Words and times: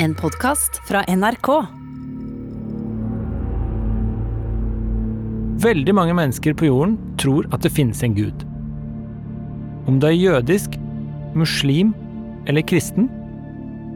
En 0.00 0.14
podkast 0.14 0.76
fra 0.88 1.00
NRK. 1.08 1.48
Veldig 5.62 5.94
mange 5.98 6.14
mennesker 6.14 6.54
på 6.54 6.68
jorden 6.68 6.94
tror 7.18 7.48
at 7.50 7.66
det 7.66 7.72
finnes 7.74 8.04
en 8.06 8.14
gud. 8.14 8.44
Om 9.90 9.98
du 9.98 10.06
er 10.06 10.14
jødisk, 10.14 10.78
muslim 11.34 11.90
eller 12.46 12.62
kristen, 12.62 13.10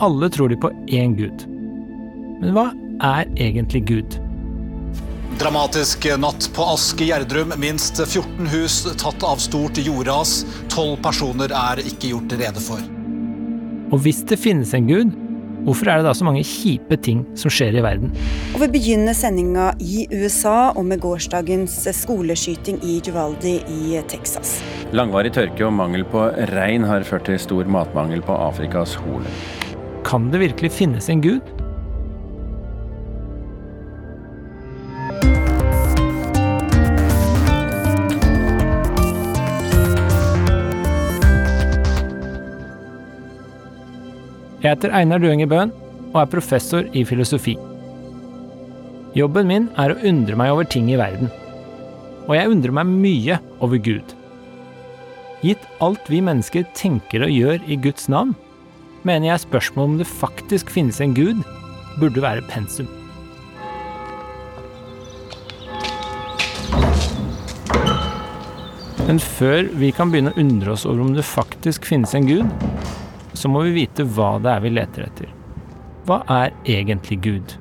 alle 0.02 0.26
tror 0.34 0.50
de 0.50 0.58
på 0.58 0.72
én 0.90 1.14
gud. 1.14 1.46
Men 2.42 2.50
hva 2.58 2.66
er 2.98 3.30
egentlig 3.38 3.84
Gud? 3.86 4.18
Dramatisk 5.38 6.10
natt 6.18 6.50
på 6.56 6.66
Aske 6.74 7.06
Gjerdrum. 7.12 7.54
Minst 7.62 8.02
14 8.02 8.50
hus 8.56 8.82
tatt 8.98 9.22
av 9.22 9.38
stort 9.38 9.78
jordras. 9.78 10.40
Tolv 10.66 10.98
personer 11.06 11.54
er 11.54 11.86
ikke 11.86 12.16
gjort 12.16 12.40
rede 12.42 12.66
for. 12.66 12.82
Og 13.92 14.02
hvis 14.02 14.24
det 14.26 14.42
finnes 14.42 14.74
en 14.74 14.90
gud, 14.90 15.21
hvorfor 15.66 15.90
er 15.90 16.00
det 16.00 16.08
da 16.08 16.14
så 16.16 16.26
mange 16.26 16.44
kjipe 16.46 16.98
ting 17.02 17.24
som 17.38 17.52
skjer 17.52 17.78
i 17.78 17.84
verden? 17.84 18.12
Og 18.52 18.60
Vi 18.64 18.70
begynner 18.74 19.16
sendinga 19.16 19.72
i 19.80 20.06
USA 20.12 20.72
og 20.76 20.84
med 20.88 21.02
gårsdagens 21.02 21.76
skoleskyting 22.02 22.82
i 22.84 23.00
Uvalde 23.08 23.58
i 23.70 23.98
Texas. 24.10 24.60
Langvarig 24.92 25.32
tørke 25.34 25.66
og 25.66 25.74
mangel 25.76 26.04
på 26.04 26.28
regn 26.52 26.86
har 26.88 27.06
ført 27.08 27.26
til 27.30 27.40
stor 27.40 27.68
matmangel 27.70 28.22
på 28.24 28.36
Afrikas 28.36 28.94
Horn. 29.00 29.26
Kan 30.06 30.30
det 30.32 30.42
virkelig 30.42 30.72
finnes 30.74 31.08
en 31.12 31.22
gud? 31.22 31.61
Jeg 44.62 44.76
heter 44.76 44.92
Einar 44.94 45.18
Duenger 45.18 45.48
Bøhn 45.50 45.70
og 46.12 46.20
er 46.20 46.28
professor 46.30 46.84
i 46.94 47.00
filosofi. 47.02 47.56
Jobben 49.18 49.48
min 49.50 49.64
er 49.74 49.90
å 49.90 49.96
undre 50.06 50.36
meg 50.38 50.52
over 50.54 50.68
ting 50.70 50.86
i 50.92 50.98
verden. 51.00 51.32
Og 52.28 52.36
jeg 52.36 52.52
undrer 52.52 52.76
meg 52.78 52.92
mye 52.92 53.40
over 53.58 53.80
Gud. 53.82 54.14
Gitt 55.42 55.66
alt 55.82 56.06
vi 56.06 56.20
mennesker 56.22 56.68
tenker 56.78 57.26
og 57.26 57.34
gjør 57.34 57.66
i 57.66 57.80
Guds 57.82 58.06
navn, 58.12 58.36
mener 59.02 59.32
jeg 59.32 59.42
spørsmålet 59.48 59.90
om 59.90 59.98
det 59.98 60.06
faktisk 60.06 60.70
finnes 60.70 61.02
en 61.02 61.16
gud, 61.18 61.42
burde 61.98 62.22
være 62.22 62.46
pensum. 62.46 62.86
Men 69.10 69.18
før 69.18 69.66
vi 69.74 69.90
kan 69.90 70.14
begynne 70.14 70.30
å 70.30 70.38
undre 70.38 70.76
oss 70.76 70.86
over 70.86 71.02
om 71.02 71.16
det 71.18 71.26
faktisk 71.26 71.90
finnes 71.90 72.14
en 72.14 72.30
gud, 72.30 72.70
så 73.32 73.48
må 73.48 73.64
vi 73.66 73.74
vite 73.82 74.06
hva 74.16 74.36
det 74.42 74.52
er 74.52 74.62
vi 74.64 74.72
leter 74.72 75.06
etter. 75.06 75.34
Hva 76.06 76.22
er 76.30 76.54
egentlig 76.68 77.20
Gud? 77.24 77.56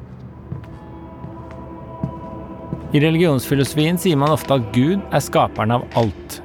I 2.91 2.99
religionsfilosofien 2.99 3.99
sier 4.01 4.19
man 4.19 4.33
ofte 4.33 4.57
at 4.57 4.71
Gud 4.75 4.99
er 4.99 5.23
skaperen 5.23 5.71
av 5.77 5.85
alt. 5.99 6.41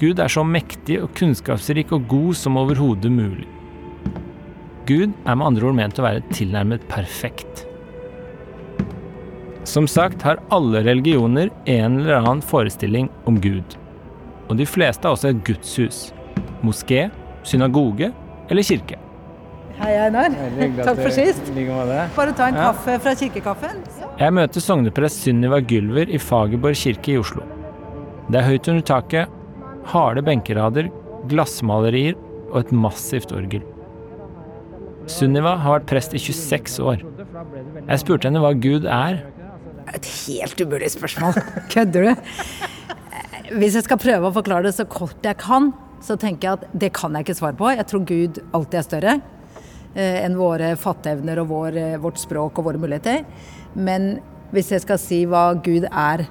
Gud 0.00 0.20
er 0.22 0.30
så 0.30 0.44
mektig 0.46 1.00
og 1.02 1.10
kunnskapsrik 1.18 1.92
og 1.92 2.06
god 2.08 2.36
som 2.38 2.56
overhodet 2.60 3.10
mulig. 3.12 3.48
Gud 4.88 5.12
er 5.26 5.36
med 5.36 5.50
andre 5.50 5.68
ord 5.68 5.76
ment 5.76 5.98
å 6.00 6.06
være 6.06 6.22
tilnærmet 6.30 6.86
perfekt. 6.88 7.66
Som 9.68 9.84
sagt 9.90 10.22
har 10.24 10.40
alle 10.54 10.80
religioner 10.86 11.50
en 11.68 11.98
eller 11.98 12.22
annen 12.22 12.40
forestilling 12.40 13.10
om 13.28 13.36
Gud. 13.42 13.76
Og 14.48 14.56
de 14.56 14.64
fleste 14.64 15.04
har 15.04 15.18
også 15.18 15.34
et 15.34 15.42
gudshus, 15.44 15.98
moské, 16.64 17.10
synagoge 17.48 18.10
eller 18.48 18.66
kirke. 18.66 18.98
Hei, 19.78 19.92
Einar. 19.94 20.34
Takk 20.82 20.98
for 20.98 21.14
sist. 21.14 21.52
Bare 22.16 22.32
ta 22.34 22.48
en 22.50 22.58
kaffe 22.58 22.96
fra 23.04 23.14
kirkekaffen. 23.18 23.82
Jeg 24.18 24.34
møter 24.34 24.62
sogneprest 24.64 25.22
Sunniva 25.22 25.60
Gylver 25.62 26.10
i 26.10 26.18
Fagerborg 26.18 26.78
kirke 26.80 27.14
i 27.14 27.18
Oslo. 27.20 27.44
Det 28.28 28.40
er 28.40 28.48
høyt 28.48 28.68
under 28.72 28.84
taket, 28.84 29.36
harde 29.92 30.24
benkerader, 30.26 30.90
glassmalerier 31.30 32.18
og 32.50 32.64
et 32.64 32.72
massivt 32.74 33.30
orgel. 33.36 33.62
Sunniva 35.08 35.54
har 35.62 35.78
vært 35.78 35.88
prest 35.88 36.16
i 36.18 36.20
26 36.20 36.82
år. 36.84 37.04
Jeg 37.86 38.02
spurte 38.02 38.28
henne 38.28 38.42
hva 38.42 38.52
Gud 38.58 38.88
er, 38.90 39.22
Et 39.96 40.04
helt 40.26 40.60
umulig 40.60 40.90
spørsmål. 40.92 41.38
Kødder 41.72 42.02
du? 42.10 42.32
Hvis 43.56 43.78
jeg 43.78 43.86
skal 43.86 43.96
prøve 44.02 44.28
å 44.28 44.34
forklare 44.34 44.66
det 44.66 44.74
så 44.76 44.84
kort 44.84 45.24
jeg 45.24 45.38
kan, 45.40 45.70
så 46.04 46.16
tenker 46.20 46.48
jeg 46.48 46.58
at 46.58 46.78
det 46.84 46.92
kan 46.96 47.14
jeg 47.16 47.26
ikke 47.26 47.38
svare 47.40 47.58
på. 47.58 47.70
Jeg 47.74 47.86
tror 47.90 48.06
Gud 48.08 48.40
alltid 48.56 48.78
er 48.80 48.86
større 48.86 49.14
eh, 49.94 50.18
enn 50.24 50.38
våre 50.38 50.72
fatteevner 50.78 51.42
og 51.42 51.50
vår, 51.52 51.78
eh, 51.78 52.00
vårt 52.02 52.20
språk 52.22 52.60
og 52.60 52.70
våre 52.70 52.82
muligheter. 52.82 53.24
Men 53.74 54.18
hvis 54.54 54.72
jeg 54.74 54.84
skal 54.84 55.00
si 55.02 55.22
hva 55.28 55.50
Gud 55.64 55.88
er 55.90 56.24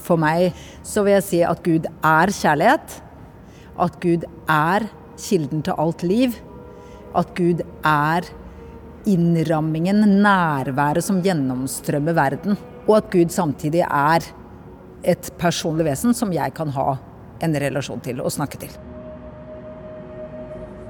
for 0.00 0.20
meg, 0.20 0.56
så 0.86 1.04
vil 1.04 1.18
jeg 1.18 1.26
si 1.28 1.42
at 1.46 1.62
Gud 1.66 1.88
er 2.00 2.32
kjærlighet. 2.34 2.98
At 3.80 4.00
Gud 4.02 4.26
er 4.50 4.88
kilden 5.20 5.64
til 5.66 5.78
alt 5.78 6.04
liv. 6.06 6.36
At 7.16 7.34
Gud 7.36 7.62
er 7.86 8.26
innrammingen, 9.08 10.02
nærværet 10.24 11.04
som 11.04 11.22
gjennomstrømmer 11.24 12.16
verden. 12.16 12.58
Og 12.88 12.98
at 13.00 13.10
Gud 13.12 13.32
samtidig 13.32 13.84
er 13.86 14.26
et 15.00 15.32
personlig 15.40 15.88
vesen 15.88 16.16
som 16.16 16.32
jeg 16.34 16.52
kan 16.56 16.72
ha 16.76 16.94
en 17.40 17.60
relasjon 17.64 18.02
til 18.04 18.20
og 18.20 18.32
snakke 18.34 18.60
til. 18.60 18.89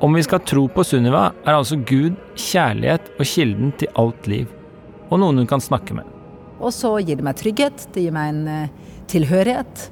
Om 0.00 0.15
vi 0.16 0.22
skal 0.25 0.41
tro 0.49 0.62
på 0.72 0.81
Sunniva, 0.81 1.27
er 1.44 1.59
altså 1.59 1.77
Gud 1.77 2.15
kjærlighet 2.41 3.11
og 3.19 3.27
kilden 3.28 3.72
til 3.77 3.91
alt 4.00 4.28
liv, 4.33 4.47
og 5.11 5.21
noen 5.21 5.43
hun 5.43 5.49
kan 5.50 5.61
snakke 5.61 5.93
med. 5.93 6.06
Og 6.56 6.72
så 6.72 6.94
gir 7.05 7.19
det 7.19 7.27
meg 7.27 7.37
trygghet, 7.37 7.84
det 7.93 8.06
gir 8.06 8.15
meg 8.16 8.31
en 8.33 8.47
eh, 8.49 8.94
tilhørighet. 9.12 9.83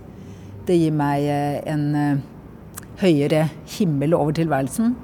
Det 0.68 0.78
gir 0.78 0.94
meg 0.96 1.26
eh, 1.28 1.58
en 1.68 1.84
eh, 1.92 2.22
høyere 3.02 3.42
himmel 3.74 4.16
over 4.16 4.32
tilværelsen. 4.38 4.96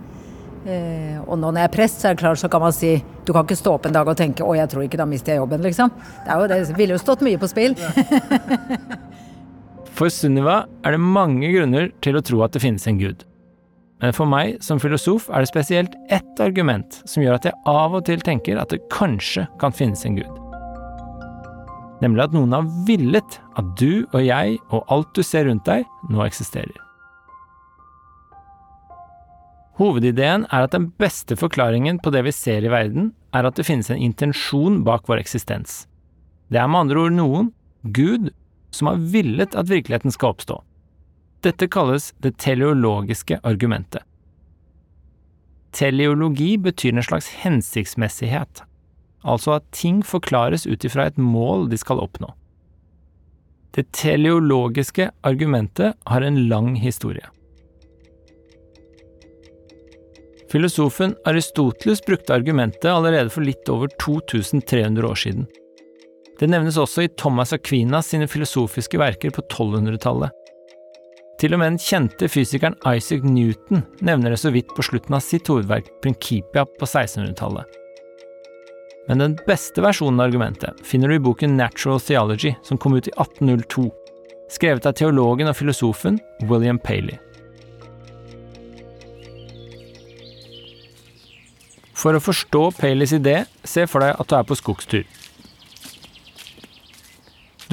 Og 0.64 1.34
nå 1.36 1.50
når 1.50 1.58
jeg 1.60 1.68
er 1.68 1.72
prest, 1.74 1.98
så 2.00 2.08
er 2.08 2.14
det 2.14 2.22
klart 2.22 2.40
så 2.40 2.48
kan 2.48 2.62
man 2.64 2.72
si 2.72 2.94
du 3.28 3.34
kan 3.34 3.44
ikke 3.44 3.58
stå 3.60 3.74
opp 3.76 3.84
en 3.84 3.92
dag 3.92 4.08
og 4.08 4.16
tenke 4.16 4.40
'å, 4.40 4.54
jeg 4.56 4.70
tror 4.72 4.86
ikke 4.86 4.96
da 4.96 5.04
mister 5.04 5.34
jeg 5.34 5.42
jobben', 5.42 5.60
liksom. 5.60 5.92
Det, 6.24 6.32
er 6.32 6.40
jo, 6.40 6.46
det 6.48 6.78
ville 6.78 6.96
jo 6.96 7.02
stått 7.02 7.20
mye 7.20 7.36
på 7.36 7.50
spill. 7.52 7.76
For 9.96 10.08
Sunniva 10.08 10.64
er 10.80 10.96
det 10.96 11.04
mange 11.04 11.52
grunner 11.52 11.92
til 12.00 12.16
å 12.16 12.24
tro 12.24 12.40
at 12.48 12.56
det 12.56 12.64
finnes 12.64 12.88
en 12.88 12.96
gud. 12.96 13.28
Men 14.02 14.14
for 14.16 14.28
meg 14.28 14.58
som 14.64 14.80
filosof 14.82 15.28
er 15.30 15.44
det 15.44 15.50
spesielt 15.52 15.94
ett 16.12 16.40
argument 16.42 17.00
som 17.08 17.22
gjør 17.22 17.38
at 17.38 17.46
jeg 17.48 17.60
av 17.70 17.94
og 17.94 18.06
til 18.08 18.24
tenker 18.24 18.58
at 18.60 18.72
det 18.74 18.82
kanskje 18.92 19.46
kan 19.62 19.74
finnes 19.74 20.02
en 20.06 20.18
gud. 20.18 20.40
Nemlig 22.02 22.26
at 22.26 22.34
noen 22.34 22.52
har 22.56 22.66
villet 22.88 23.38
at 23.56 23.68
du 23.80 24.04
og 24.10 24.20
jeg 24.24 24.58
og 24.68 24.90
alt 24.92 25.14
du 25.14 25.22
ser 25.24 25.46
rundt 25.48 25.64
deg, 25.68 25.86
nå 26.10 26.24
eksisterer. 26.26 26.74
Hovedideen 29.78 30.44
er 30.54 30.66
at 30.66 30.74
den 30.74 30.90
beste 31.02 31.34
forklaringen 31.38 31.98
på 32.02 32.12
det 32.14 32.22
vi 32.26 32.34
ser 32.34 32.62
i 32.62 32.70
verden, 32.70 33.10
er 33.34 33.46
at 33.48 33.56
det 33.58 33.66
finnes 33.66 33.90
en 33.90 33.98
intensjon 33.98 34.82
bak 34.86 35.08
vår 35.10 35.22
eksistens. 35.24 35.84
Det 36.52 36.60
er 36.60 36.68
med 36.70 36.84
andre 36.84 37.06
ord 37.06 37.16
noen, 37.16 37.50
Gud, 37.82 38.30
som 38.74 38.90
har 38.90 39.02
villet 39.10 39.56
at 39.58 39.70
virkeligheten 39.70 40.14
skal 40.14 40.34
oppstå. 40.34 40.60
Dette 41.44 41.66
kalles 41.68 42.14
det 42.24 42.38
teleologiske 42.40 43.36
argumentet. 43.44 44.00
Teleologi 45.76 46.54
betyr 46.56 46.94
en 46.94 47.04
slags 47.04 47.28
hensiktsmessighet, 47.42 48.62
altså 49.26 49.58
at 49.58 49.66
ting 49.74 50.00
forklares 50.06 50.64
ut 50.64 50.86
ifra 50.86 51.10
et 51.10 51.18
mål 51.20 51.66
de 51.68 51.76
skal 51.80 52.00
oppnå. 52.00 52.30
Det 53.74 53.90
teleologiske 53.92 55.10
argumentet 55.26 55.98
har 56.06 56.22
en 56.22 56.38
lang 56.48 56.76
historie. 56.80 57.26
Filosofen 60.54 61.16
Aristoteles 61.26 62.00
brukte 62.06 62.34
argumentet 62.34 62.86
allerede 62.86 63.32
for 63.34 63.42
litt 63.44 63.68
over 63.68 63.90
2300 63.98 65.08
år 65.08 65.18
siden. 65.18 65.48
Det 66.38 66.48
nevnes 66.48 66.78
også 66.78 67.04
i 67.04 67.10
Thomas 67.18 67.52
Aquinas 67.52 68.12
sine 68.14 68.30
filosofiske 68.30 68.98
verker 69.02 69.34
på 69.34 69.42
1200-tallet. 69.42 70.43
Til 71.40 71.54
og 71.54 71.60
med 71.60 71.72
den 71.72 71.80
kjente 71.82 72.28
fysikeren 72.30 72.76
Isaac 72.86 73.24
Newton 73.26 73.82
nevner 74.06 74.34
det 74.34 74.40
så 74.42 74.52
vidt 74.54 74.70
på 74.76 74.84
slutten 74.86 75.16
av 75.16 75.24
sitt 75.24 75.48
hovedverk 75.50 75.90
Principia 76.04 76.62
på 76.64 76.86
1600-tallet. 76.86 77.80
Men 79.08 79.20
den 79.20 79.34
beste 79.44 79.82
versjonen 79.84 80.22
av 80.22 80.30
argumentet 80.30 80.80
finner 80.86 81.10
du 81.10 81.18
i 81.18 81.24
boken 81.26 81.58
Natural 81.58 82.00
Theology, 82.00 82.54
som 82.64 82.78
kom 82.80 82.94
ut 82.96 83.10
i 83.10 83.12
1802, 83.18 83.90
skrevet 84.54 84.86
av 84.88 84.94
teologen 84.96 85.50
og 85.50 85.58
filosofen 85.58 86.20
William 86.48 86.78
Paley. 86.78 87.18
For 91.98 92.16
å 92.16 92.22
forstå 92.22 92.62
Paleys 92.78 93.14
idé, 93.16 93.42
se 93.64 93.86
for 93.88 94.04
deg 94.04 94.16
at 94.20 94.30
du 94.30 94.38
er 94.38 94.48
på 94.48 94.56
skogstur. 94.60 95.04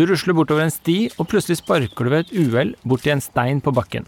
Du 0.01 0.07
rusler 0.09 0.33
bortover 0.33 0.65
en 0.65 0.71
sti, 0.73 1.11
og 1.21 1.27
plutselig 1.29 1.59
sparker 1.59 2.07
du 2.07 2.09
ved 2.09 2.23
et 2.23 2.31
uhell 2.41 2.71
borti 2.89 3.11
en 3.13 3.19
stein 3.21 3.59
på 3.61 3.69
bakken. 3.77 4.07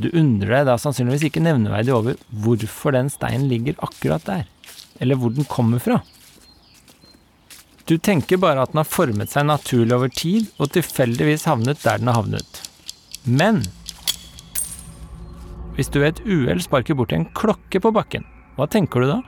Du 0.00 0.06
undrer 0.16 0.54
deg 0.54 0.70
da 0.70 0.78
sannsynligvis 0.80 1.26
ikke 1.28 1.42
nevneverdig 1.44 1.92
over 1.92 2.16
hvorfor 2.40 2.96
den 2.96 3.10
steinen 3.12 3.50
ligger 3.50 3.76
akkurat 3.84 4.24
der, 4.24 4.46
eller 4.96 5.20
hvor 5.20 5.34
den 5.36 5.44
kommer 5.44 5.82
fra. 5.84 5.98
Du 7.84 7.98
tenker 8.00 8.40
bare 8.40 8.64
at 8.64 8.72
den 8.72 8.80
har 8.80 8.88
formet 8.88 9.28
seg 9.28 9.44
naturlig 9.50 9.98
over 9.98 10.08
tid 10.08 10.48
og 10.56 10.72
tilfeldigvis 10.72 11.44
havnet 11.50 11.84
der 11.84 12.00
den 12.00 12.08
har 12.08 12.22
havnet. 12.22 12.62
Men 13.28 13.60
hvis 15.76 15.92
du 15.92 16.00
ved 16.00 16.14
et 16.14 16.24
uhell 16.24 16.64
sparker 16.64 16.96
borti 16.96 17.20
en 17.20 17.28
klokke 17.36 17.84
på 17.84 17.92
bakken, 17.92 18.24
hva 18.56 18.70
tenker 18.72 19.04
du 19.04 19.12
da? 19.12 19.20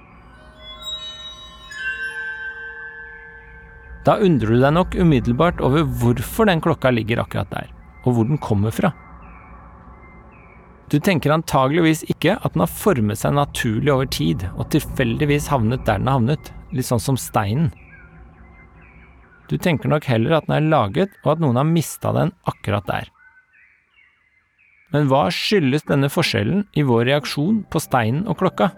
Da 4.05 4.19
undrer 4.21 4.53
du 4.53 4.61
deg 4.61 4.75
nok 4.77 4.95
umiddelbart 5.01 5.63
over 5.65 5.87
hvorfor 6.01 6.49
den 6.49 6.61
klokka 6.65 6.93
ligger 6.93 7.23
akkurat 7.23 7.49
der, 7.55 7.71
og 8.05 8.17
hvor 8.17 8.29
den 8.29 8.41
kommer 8.43 8.75
fra. 8.75 8.93
Du 10.93 10.99
tenker 11.01 11.33
antageligvis 11.33 12.05
ikke 12.13 12.37
at 12.37 12.53
den 12.53 12.63
har 12.63 12.71
formet 12.71 13.19
seg 13.19 13.33
naturlig 13.39 13.93
over 13.95 14.11
tid, 14.13 14.45
og 14.59 14.69
tilfeldigvis 14.75 15.49
havnet 15.51 15.87
der 15.89 16.03
den 16.03 16.11
har 16.11 16.19
havnet, 16.21 16.53
litt 16.77 16.89
sånn 16.91 17.03
som 17.03 17.17
steinen. 17.19 17.73
Du 19.49 19.57
tenker 19.61 19.89
nok 19.89 20.05
heller 20.09 20.37
at 20.37 20.47
den 20.49 20.59
er 20.59 20.69
laget, 20.69 21.17
og 21.25 21.35
at 21.35 21.43
noen 21.43 21.59
har 21.61 21.69
mista 21.69 22.13
den 22.17 22.33
akkurat 22.49 22.87
der. 22.89 23.11
Men 24.93 25.09
hva 25.11 25.27
skyldes 25.33 25.89
denne 25.89 26.13
forskjellen 26.13 26.67
i 26.77 26.85
vår 26.87 27.09
reaksjon 27.09 27.65
på 27.73 27.81
steinen 27.83 28.29
og 28.31 28.39
klokka? 28.45 28.71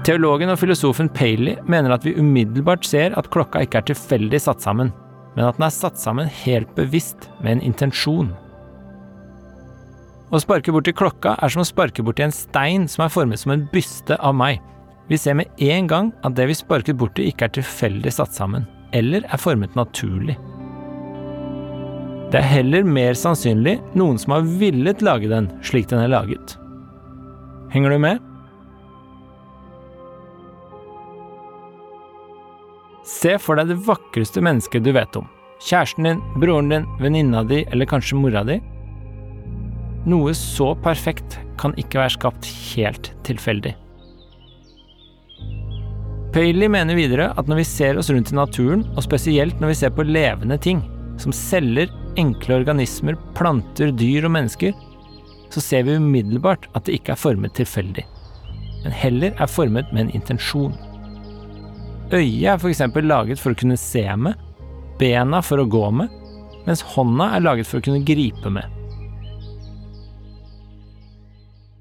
Teologen 0.00 0.48
og 0.48 0.56
filosofen 0.56 1.10
Paley 1.12 1.58
mener 1.68 1.92
at 1.92 2.06
vi 2.06 2.14
umiddelbart 2.16 2.86
ser 2.88 3.12
at 3.20 3.28
klokka 3.34 3.60
ikke 3.66 3.82
er 3.82 3.88
tilfeldig 3.90 4.38
satt 4.40 4.62
sammen, 4.64 4.94
men 5.34 5.44
at 5.44 5.58
den 5.58 5.66
er 5.66 5.74
satt 5.74 6.00
sammen 6.00 6.30
helt 6.40 6.70
bevisst 6.76 7.28
med 7.44 7.58
en 7.58 7.66
intensjon. 7.68 8.30
Å 10.30 10.40
sparke 10.40 10.72
borti 10.72 10.94
klokka 10.96 11.34
er 11.42 11.52
som 11.52 11.60
å 11.60 11.68
sparke 11.68 12.04
borti 12.06 12.24
en 12.24 12.32
stein 12.32 12.86
som 12.88 13.04
er 13.04 13.12
formet 13.12 13.42
som 13.42 13.52
en 13.52 13.66
byste 13.72 14.16
av 14.24 14.36
meg. 14.38 14.62
Vi 15.10 15.18
ser 15.20 15.36
med 15.36 15.52
en 15.66 15.90
gang 15.90 16.12
at 16.24 16.36
det 16.38 16.48
vi 16.48 16.56
sparket 16.56 16.96
borti 16.96 17.26
ikke 17.28 17.50
er 17.50 17.54
tilfeldig 17.58 18.14
satt 18.14 18.32
sammen, 18.38 18.64
eller 18.96 19.26
er 19.28 19.42
formet 19.42 19.76
naturlig. 19.76 20.38
Det 22.30 22.40
er 22.40 22.46
heller 22.46 22.86
mer 22.86 23.18
sannsynlig 23.18 23.76
noen 23.98 24.16
som 24.22 24.36
har 24.38 24.48
villet 24.62 25.04
lage 25.04 25.28
den 25.28 25.50
slik 25.66 25.90
den 25.90 26.00
er 26.06 26.14
laget. 26.14 26.56
Henger 27.74 27.92
du 27.92 28.00
med? 28.06 28.29
Se 33.10 33.36
for 33.42 33.58
deg 33.58 33.72
det 33.72 33.80
vakreste 33.86 34.42
mennesket 34.44 34.84
du 34.86 34.92
vet 34.94 35.16
om. 35.18 35.26
Kjæresten 35.60 36.06
din, 36.06 36.20
broren 36.40 36.70
din, 36.72 36.86
venninna 37.02 37.42
di 37.44 37.64
eller 37.68 37.88
kanskje 37.88 38.16
mora 38.16 38.44
di. 38.46 38.60
Noe 40.08 40.32
så 40.36 40.72
perfekt 40.84 41.36
kan 41.60 41.74
ikke 41.80 42.00
være 42.00 42.14
skapt 42.16 42.48
helt 42.70 43.10
tilfeldig. 43.26 43.74
Paley 46.30 46.70
mener 46.70 46.94
videre 46.94 47.32
at 47.36 47.48
når 47.50 47.60
vi 47.60 47.66
ser 47.66 47.98
oss 47.98 48.08
rundt 48.14 48.30
i 48.30 48.38
naturen, 48.38 48.84
og 48.94 49.02
spesielt 49.04 49.58
når 49.60 49.72
vi 49.72 49.78
ser 49.80 49.92
på 49.92 50.06
levende 50.06 50.56
ting, 50.62 50.84
som 51.20 51.34
celler, 51.34 51.90
enkle 52.20 52.60
organismer, 52.62 53.18
planter, 53.36 53.90
dyr 53.90 54.28
og 54.28 54.32
mennesker, 54.36 54.72
så 55.50 55.60
ser 55.60 55.84
vi 55.88 55.98
umiddelbart 55.98 56.68
at 56.78 56.86
det 56.86 57.00
ikke 57.00 57.16
er 57.16 57.20
formet 57.20 57.56
tilfeldig, 57.58 58.06
men 58.84 58.94
heller 58.94 59.34
er 59.34 59.50
formet 59.50 59.90
med 59.92 60.06
en 60.06 60.14
intensjon. 60.20 60.78
Øyet 62.10 62.48
er 62.50 62.58
f.eks. 62.58 62.82
laget 63.06 63.38
for 63.38 63.54
å 63.54 63.58
kunne 63.60 63.78
se 63.78 64.02
med, 64.18 64.34
bena 64.98 65.40
for 65.46 65.62
å 65.62 65.68
gå 65.70 65.84
med, 65.94 66.10
mens 66.66 66.82
hånda 66.94 67.30
er 67.36 67.44
laget 67.44 67.70
for 67.70 67.78
å 67.78 67.86
kunne 67.86 68.04
gripe 68.06 68.50
med. 68.50 68.66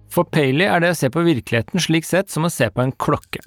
For 0.09 0.25
Paley 0.25 0.65
er 0.65 0.81
det 0.81 0.93
å 0.93 0.97
se 0.97 1.09
på 1.13 1.25
virkeligheten 1.25 1.81
slik 1.81 2.05
sett 2.05 2.29
som 2.33 2.45
å 2.45 2.53
se 2.53 2.69
på 2.73 2.81
en 2.81 2.93
klokke. 2.93 3.41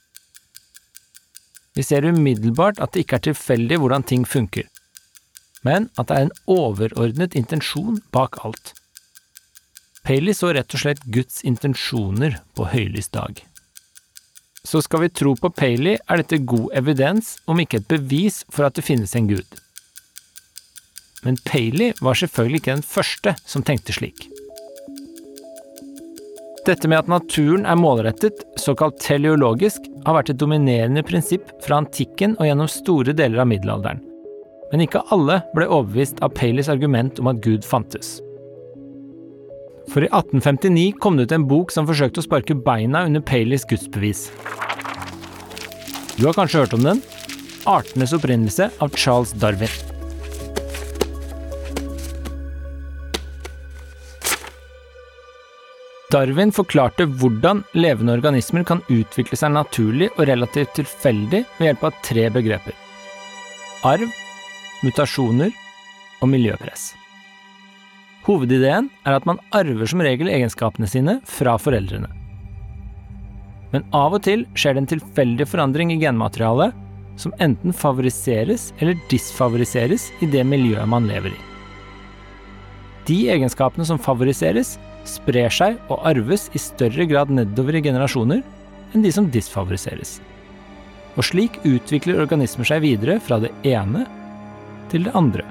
Vi 1.75 1.83
ser 1.87 2.05
umiddelbart 2.05 2.83
at 2.83 2.93
det 2.93 3.07
ikke 3.07 3.19
er 3.19 3.29
tilfeldig 3.31 3.81
hvordan 3.81 4.07
ting 4.07 4.27
funker 4.29 4.69
men 5.67 5.89
at 5.99 6.11
det 6.11 6.17
er 6.17 6.27
en 6.27 6.37
overordnet 6.51 7.37
intensjon 7.39 8.01
bak 8.15 8.41
alt. 8.47 8.75
Paley 10.03 10.35
så 10.35 10.51
rett 10.55 10.75
og 10.75 10.83
slett 10.83 11.05
Guds 11.15 11.43
intensjoner 11.47 12.41
på 12.59 12.67
høylys 12.73 13.11
dag. 13.15 13.39
Så 14.67 14.83
skal 14.83 15.03
vi 15.03 15.11
tro 15.11 15.35
på 15.37 15.51
Paley, 15.51 15.97
er 16.09 16.21
dette 16.23 16.39
god 16.47 16.71
evidens, 16.79 17.37
om 17.51 17.59
ikke 17.59 17.81
et 17.81 17.89
bevis 17.91 18.43
for 18.53 18.69
at 18.69 18.79
det 18.79 18.85
finnes 18.87 19.15
en 19.19 19.27
gud. 19.31 19.59
Men 21.23 21.39
Paley 21.47 21.97
var 22.03 22.19
selvfølgelig 22.19 22.63
ikke 22.63 22.77
den 22.77 22.87
første 22.87 23.35
som 23.47 23.67
tenkte 23.67 23.95
slik. 23.95 24.29
Dette 26.67 26.87
med 26.87 27.01
at 27.03 27.11
naturen 27.11 27.67
er 27.67 27.79
målrettet, 27.79 28.45
såkalt 28.61 29.03
teleologisk, 29.03 29.83
har 30.07 30.21
vært 30.21 30.31
et 30.31 30.39
dominerende 30.39 31.03
prinsipp 31.07 31.51
fra 31.67 31.83
antikken 31.83 32.39
og 32.39 32.47
gjennom 32.47 32.71
store 32.71 33.15
deler 33.19 33.43
av 33.43 33.51
middelalderen 33.51 34.03
men 34.73 34.87
ikke 34.87 35.05
alle 35.13 35.43
ble 35.53 35.69
overbevist 35.69 36.23
av 36.25 36.33
Paleys 36.39 36.73
argument 36.73 37.21
om 37.21 37.29
at 37.31 37.43
Gud 37.45 37.67
fantes. 37.69 38.17
For 39.91 40.05
i 40.05 40.11
1859 40.11 40.93
kom 41.03 41.17
det 41.17 41.27
ut 41.27 41.33
en 41.37 41.47
bok 41.49 41.73
som 41.75 41.89
forsøkte 41.89 42.23
å 42.23 42.27
sparke 42.27 42.55
beina 42.55 43.05
under 43.09 43.25
Paleys 43.25 43.67
gudsbevis. 43.69 44.29
Du 46.19 46.29
har 46.29 46.37
kanskje 46.37 46.63
hørt 46.63 46.77
om 46.77 46.85
den? 46.87 47.03
'Artenes 47.67 48.13
opprinnelse' 48.13 48.71
av 48.83 48.95
Charles 48.95 49.33
Darwin. 49.33 49.71
Darwin 56.13 56.53
forklarte 56.53 57.07
hvordan 57.09 57.63
levende 57.73 58.13
organismer 58.19 58.67
kan 58.69 58.83
utvikle 58.93 59.39
seg 59.39 59.55
naturlig 59.55 60.11
og 60.19 60.27
relativt 60.29 60.75
tilfeldig 60.77 61.45
ved 61.57 61.69
hjelp 61.71 61.87
av 61.89 62.01
tre 62.05 62.27
begreper. 62.35 62.77
Arv, 63.89 64.11
mutasjoner 64.85 65.55
og 66.21 66.29
miljøpress. 66.35 66.93
Hovedideen 68.23 68.87
er 69.03 69.17
at 69.17 69.27
man 69.27 69.41
arver 69.57 69.89
som 69.91 70.03
regel 70.05 70.31
egenskapene 70.31 70.87
sine 70.87 71.17
fra 71.27 71.57
foreldrene. 71.59 72.11
Men 73.73 73.87
av 73.97 74.15
og 74.15 74.23
til 74.27 74.45
skjer 74.55 74.77
det 74.77 74.83
en 74.83 74.91
tilfeldig 74.93 75.47
forandring 75.49 75.91
i 75.95 75.99
genmaterialet 76.03 76.77
som 77.21 77.35
enten 77.43 77.75
favoriseres 77.75 78.71
eller 78.79 79.01
disfavoriseres 79.11 80.11
i 80.23 80.29
det 80.31 80.45
miljøet 80.47 80.89
man 80.89 81.09
lever 81.09 81.35
i. 81.35 81.41
De 83.09 83.19
egenskapene 83.35 83.87
som 83.89 83.99
favoriseres, 83.99 84.77
sprer 85.09 85.51
seg 85.51 85.81
og 85.91 86.05
arves 86.07 86.47
i 86.55 86.61
større 86.63 87.09
grad 87.11 87.33
nedover 87.35 87.75
i 87.75 87.83
generasjoner 87.83 88.45
enn 88.93 89.03
de 89.03 89.11
som 89.11 89.27
disfavoriseres. 89.35 90.21
Og 91.19 91.27
slik 91.27 91.59
utvikler 91.67 92.23
organismer 92.23 92.69
seg 92.69 92.85
videre 92.87 93.19
fra 93.21 93.41
det 93.43 93.51
ene 93.67 94.07
til 94.93 95.09
det 95.09 95.17
andre. 95.19 95.43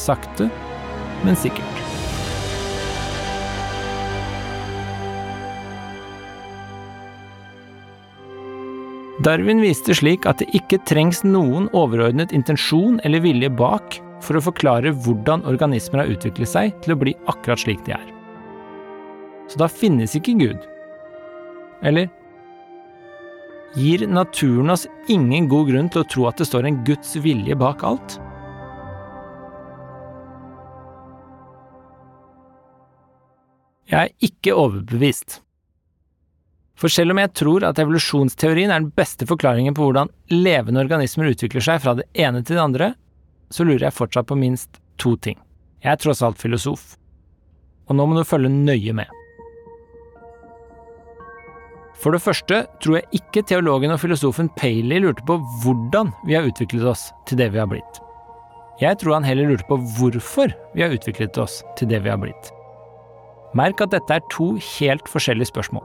Sakte, 0.00 0.50
men 1.26 1.38
sikkert. 1.38 1.82
Darwin 9.22 9.60
viste 9.62 9.94
slik 9.94 10.24
at 10.26 10.40
det 10.42 10.48
ikke 10.56 10.80
trengs 10.88 11.20
noen 11.22 11.68
overordnet 11.78 12.32
intensjon 12.34 12.96
eller 13.06 13.22
vilje 13.22 13.52
bak 13.54 14.00
for 14.22 14.38
å 14.38 14.42
forklare 14.42 14.90
hvordan 15.04 15.44
organismer 15.46 16.02
har 16.02 16.10
utviklet 16.10 16.50
seg 16.50 16.74
til 16.82 16.94
å 16.94 16.98
bli 16.98 17.14
akkurat 17.30 17.62
slik 17.62 17.84
de 17.86 17.94
er. 17.94 18.08
Så 19.46 19.60
da 19.60 19.68
finnes 19.70 20.16
ikke 20.18 20.34
Gud. 20.40 20.66
Eller 21.86 22.10
Gir 23.72 24.04
naturen 24.04 24.74
oss 24.74 24.84
ingen 25.08 25.46
god 25.48 25.70
grunn 25.70 25.86
til 25.88 26.02
å 26.02 26.08
tro 26.08 26.26
at 26.28 26.40
det 26.40 26.44
står 26.44 26.66
en 26.68 26.82
Guds 26.84 27.14
vilje 27.24 27.56
bak 27.56 27.86
alt? 27.88 28.18
Jeg 33.92 34.08
er 34.08 34.24
ikke 34.24 34.54
overbevist. 34.56 35.42
For 36.80 36.88
selv 36.88 37.12
om 37.12 37.20
jeg 37.20 37.30
tror 37.36 37.66
at 37.68 37.78
evolusjonsteorien 37.78 38.72
er 38.72 38.80
den 38.80 38.92
beste 38.96 39.26
forklaringen 39.28 39.74
på 39.76 39.84
hvordan 39.84 40.08
levende 40.32 40.80
organismer 40.80 41.28
utvikler 41.28 41.64
seg 41.64 41.82
fra 41.84 41.92
det 41.98 42.06
ene 42.16 42.40
til 42.40 42.56
det 42.56 42.62
andre, 42.62 42.88
så 43.52 43.66
lurer 43.68 43.84
jeg 43.90 43.96
fortsatt 43.98 44.30
på 44.30 44.38
minst 44.40 44.80
to 44.96 45.12
ting. 45.20 45.36
Jeg 45.84 45.92
er 45.92 46.00
tross 46.00 46.22
alt 46.24 46.40
filosof. 46.40 46.94
Og 47.90 47.98
nå 47.98 48.06
må 48.08 48.16
du 48.16 48.24
følge 48.24 48.48
nøye 48.48 48.94
med. 48.96 49.12
For 52.00 52.16
det 52.16 52.22
første 52.24 52.62
tror 52.82 52.98
jeg 52.98 53.20
ikke 53.20 53.44
teologen 53.46 53.92
og 53.92 54.00
filosofen 54.02 54.48
Paley 54.56 55.04
lurte 55.04 55.22
på 55.28 55.36
hvordan 55.62 56.10
vi 56.24 56.38
har 56.38 56.48
utviklet 56.48 56.88
oss 56.94 57.10
til 57.28 57.38
det 57.38 57.52
vi 57.52 57.60
har 57.60 57.68
blitt. 57.70 58.00
Jeg 58.80 58.98
tror 58.98 59.18
han 59.18 59.28
heller 59.28 59.52
lurte 59.52 59.68
på 59.68 59.78
hvorfor 60.00 60.56
vi 60.72 60.82
har 60.82 60.96
utviklet 60.96 61.38
oss 61.38 61.60
til 61.78 61.92
det 61.92 62.00
vi 62.02 62.10
har 62.10 62.18
blitt. 62.24 62.50
Merk 63.58 63.82
at 63.84 63.92
dette 63.92 64.16
er 64.16 64.24
to 64.32 64.54
helt 64.78 65.10
forskjellige 65.10 65.50
spørsmål. 65.50 65.84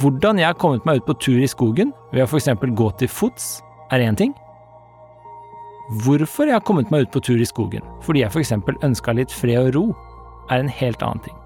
Hvordan 0.00 0.38
jeg 0.40 0.48
har 0.48 0.56
kommet 0.56 0.86
meg 0.88 1.02
ut 1.02 1.08
på 1.10 1.18
tur 1.20 1.42
i 1.42 1.50
skogen 1.50 1.92
ved 2.14 2.24
å 2.24 2.30
f.eks. 2.30 2.48
gå 2.78 2.88
til 2.96 3.10
fots, 3.12 3.60
er 3.92 4.00
én 4.00 4.16
ting. 4.16 4.32
Hvorfor 6.06 6.48
jeg 6.48 6.56
har 6.56 6.64
kommet 6.64 6.88
meg 6.90 7.04
ut 7.04 7.12
på 7.12 7.20
tur 7.20 7.40
i 7.40 7.48
skogen, 7.48 7.84
fordi 8.00 8.22
jeg 8.22 8.32
f.eks. 8.32 8.54
ønska 8.80 9.12
litt 9.18 9.34
fred 9.34 9.68
og 9.68 9.74
ro, 9.76 9.84
er 10.48 10.62
en 10.62 10.72
helt 10.80 11.04
annen 11.04 11.20
ting. 11.26 11.36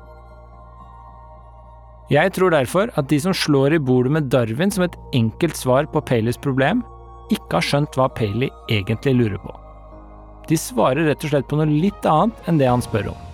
Jeg 2.06 2.30
tror 2.36 2.54
derfor 2.54 2.92
at 2.94 3.08
de 3.10 3.18
som 3.18 3.34
slår 3.34 3.74
i 3.74 3.82
bordet 3.82 4.12
med 4.14 4.28
Darwin 4.30 4.70
som 4.70 4.84
et 4.86 4.94
enkelt 5.16 5.58
svar 5.58 5.90
på 5.90 6.04
Paleys 6.06 6.38
problem, 6.38 6.84
ikke 7.34 7.58
har 7.58 7.66
skjønt 7.66 7.98
hva 7.98 8.06
Paley 8.14 8.52
egentlig 8.70 9.16
lurer 9.18 9.40
på. 9.42 9.50
De 10.46 10.54
svarer 10.54 11.08
rett 11.08 11.24
og 11.26 11.32
slett 11.32 11.48
på 11.50 11.58
noe 11.58 11.66
litt 11.66 12.06
annet 12.06 12.46
enn 12.46 12.62
det 12.62 12.70
han 12.70 12.84
spør 12.84 13.10
om. 13.16 13.25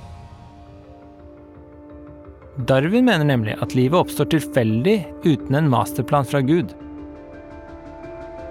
Darwin 2.56 3.06
mener 3.09 3.25
nemlig 3.25 3.54
at 3.64 3.73
livet 3.73 3.97
oppstår 3.97 4.28
tilfeldig 4.35 4.99
uten 5.25 5.56
en 5.56 5.71
masterplan 5.73 6.26
fra 6.28 6.42
Gud. 6.44 6.75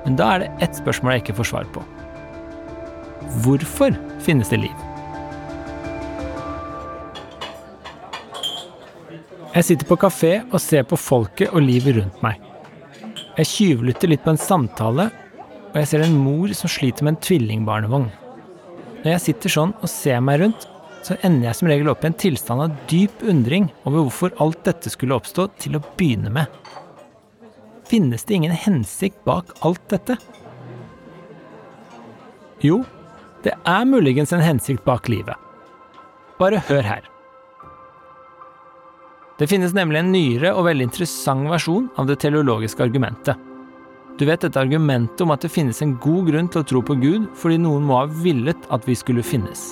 Men 0.06 0.16
da 0.18 0.30
er 0.34 0.42
det 0.42 0.54
ett 0.66 0.80
spørsmål 0.80 1.14
jeg 1.14 1.22
ikke 1.22 1.36
får 1.38 1.50
svar 1.52 1.68
på. 1.76 1.84
Hvorfor 3.46 3.94
finnes 4.26 4.50
det 4.50 4.64
liv? 4.64 4.88
Jeg 9.52 9.68
sitter 9.68 9.86
på 9.86 10.00
kafé 10.02 10.34
og 10.50 10.58
ser 10.64 10.88
på 10.88 10.98
folket 10.98 11.54
og 11.54 11.62
livet 11.62 12.00
rundt 12.00 12.26
meg. 12.26 12.42
Jeg 13.38 13.50
tjuvlytter 13.52 14.10
litt 14.10 14.26
på 14.26 14.34
en 14.34 14.42
samtale, 14.42 15.12
og 15.72 15.78
jeg 15.78 15.92
ser 15.92 16.08
en 16.08 16.18
mor 16.18 16.50
som 16.58 16.72
sliter 16.72 17.06
med 17.06 17.14
en 17.14 17.24
tvillingbarnevogn. 17.28 18.10
Når 19.04 19.14
jeg 19.14 19.24
sitter 19.28 19.54
sånn 19.54 19.78
og 19.78 19.92
ser 19.92 20.24
meg 20.26 20.42
rundt, 20.42 20.66
så 21.02 21.18
ender 21.26 21.50
jeg 21.50 21.58
som 21.58 21.70
regel 21.72 21.90
opp 21.92 22.04
i 22.06 22.12
en 22.12 22.18
tilstand 22.24 22.64
av 22.64 22.76
dyp 22.90 23.24
undring 23.26 23.70
over 23.84 24.06
hvorfor 24.06 24.36
alt 24.44 24.62
dette 24.68 24.92
skulle 24.94 25.18
oppstå 25.18 25.48
til 25.62 25.78
å 25.78 25.84
begynne 25.98 26.32
med. 26.34 26.50
Finnes 27.90 28.24
det 28.24 28.38
ingen 28.38 28.56
hensikt 28.56 29.24
bak 29.28 29.50
alt 29.68 29.82
dette? 29.92 30.16
Jo, 32.62 32.84
det 33.44 33.56
er 33.68 33.88
muligens 33.90 34.32
en 34.36 34.44
hensikt 34.46 34.86
bak 34.86 35.10
livet. 35.10 35.36
Bare 36.40 36.62
hør 36.70 36.86
her. 36.86 37.08
Det 39.42 39.50
finnes 39.50 39.74
nemlig 39.74 40.04
en 40.04 40.12
nyere 40.14 40.54
og 40.54 40.68
veldig 40.68 40.86
interessant 40.92 41.50
versjon 41.50 41.90
av 41.98 42.06
det 42.06 42.20
teleologiske 42.22 42.86
argumentet. 42.86 43.40
Du 44.20 44.28
vet 44.30 44.44
dette 44.44 44.62
argumentet 44.62 45.24
om 45.26 45.34
at 45.34 45.42
det 45.42 45.50
finnes 45.50 45.82
en 45.82 45.96
god 45.98 46.28
grunn 46.30 46.50
til 46.52 46.62
å 46.62 46.68
tro 46.70 46.86
på 46.86 47.00
Gud 47.02 47.26
fordi 47.42 47.58
noen 47.64 47.88
må 47.90 48.04
ha 48.04 48.10
villet 48.22 48.70
at 48.70 48.86
vi 48.86 48.94
skulle 49.00 49.26
finnes. 49.26 49.72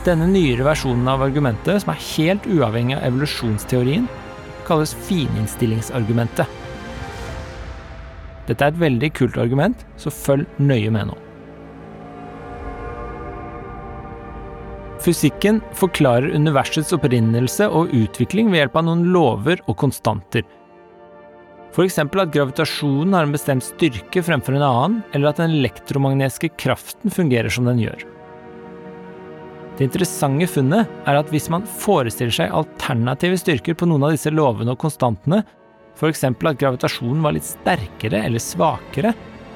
Denne 0.00 0.24
nyere 0.30 0.64
versjonen 0.64 1.08
av 1.12 1.20
argumentet, 1.26 1.82
som 1.82 1.90
er 1.92 2.04
helt 2.14 2.46
uavhengig 2.48 2.96
av 2.96 3.02
evolusjonsteorien, 3.10 4.06
kalles 4.64 4.94
fininnstillingsargumentet. 5.06 6.48
Dette 8.48 8.64
er 8.64 8.72
et 8.72 8.80
veldig 8.80 9.10
kult 9.18 9.36
argument, 9.38 9.82
så 10.00 10.12
følg 10.14 10.48
nøye 10.56 10.92
med 10.94 11.10
nå. 11.10 11.18
Fysikken 15.04 15.60
forklarer 15.76 16.32
universets 16.36 16.92
opprinnelse 16.96 17.68
og 17.68 17.92
utvikling 17.96 18.50
ved 18.52 18.62
hjelp 18.62 18.80
av 18.80 18.86
noen 18.88 19.04
lover 19.14 19.60
og 19.66 19.78
konstanter. 19.80 20.44
F.eks. 21.70 22.00
at 22.02 22.32
gravitasjonen 22.34 23.14
har 23.14 23.28
en 23.28 23.36
bestemt 23.36 23.64
styrke 23.64 24.24
fremfor 24.26 24.56
en 24.56 24.64
annen, 24.66 24.96
eller 25.12 25.30
at 25.30 25.40
den 25.40 25.58
elektromagnetiske 25.60 26.50
kraften 26.60 27.12
fungerer 27.14 27.52
som 27.52 27.68
den 27.68 27.84
gjør. 27.84 28.08
Det 29.80 29.86
interessante 29.88 30.44
funnet 30.44 30.90
er 31.08 31.16
at 31.16 31.30
hvis 31.32 31.46
man 31.48 31.62
forestiller 31.64 32.34
seg 32.36 32.50
alternative 32.52 33.38
styrker 33.40 33.72
på 33.80 33.86
noen 33.88 34.02
av 34.04 34.10
disse 34.12 34.28
lovene 34.28 34.74
og 34.74 34.82
konstantene, 34.82 35.38
f.eks. 35.96 36.20
at 36.28 36.58
gravitasjonen 36.60 37.22
var 37.24 37.32
litt 37.32 37.46
sterkere 37.48 38.18
eller 38.26 38.42
svakere, 38.44 39.14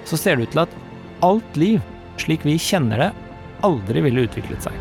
så 0.08 0.16
ser 0.16 0.40
det 0.40 0.46
ut 0.46 0.54
til 0.54 0.62
at 0.62 0.78
alt 1.28 1.58
liv, 1.60 1.84
slik 2.16 2.46
vi 2.48 2.54
kjenner 2.56 3.02
det, 3.02 3.08
aldri 3.68 4.00
ville 4.06 4.24
utviklet 4.24 4.64
seg. 4.64 4.78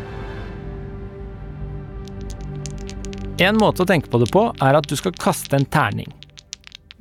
En 3.44 3.60
måte 3.60 3.84
å 3.84 3.90
tenke 3.90 4.08
på 4.08 4.22
det 4.22 4.30
på 4.32 4.46
er 4.64 4.78
at 4.78 4.88
du 4.88 4.96
skal 4.96 5.12
kaste 5.12 5.58
en 5.58 5.68
terning. 5.68 6.08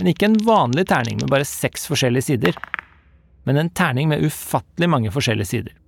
Men 0.01 0.11
ikke 0.11 0.27
en 0.27 0.35
vanlig 0.43 0.89
terning 0.91 1.21
med 1.21 1.31
bare 1.31 1.47
seks 1.47 1.87
forskjellige 1.87 2.27
sider, 2.27 2.59
men 3.47 3.55
en 3.63 3.71
terning 3.71 4.11
med 4.11 4.27
ufattelig 4.27 4.91
mange 4.91 5.15
forskjellige 5.15 5.51
sider. 5.53 5.79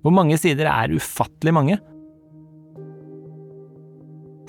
Hvor 0.00 0.14
mange 0.16 0.38
sider 0.40 0.68
er 0.70 0.94
ufattelig 0.96 1.52
mange? 1.54 1.76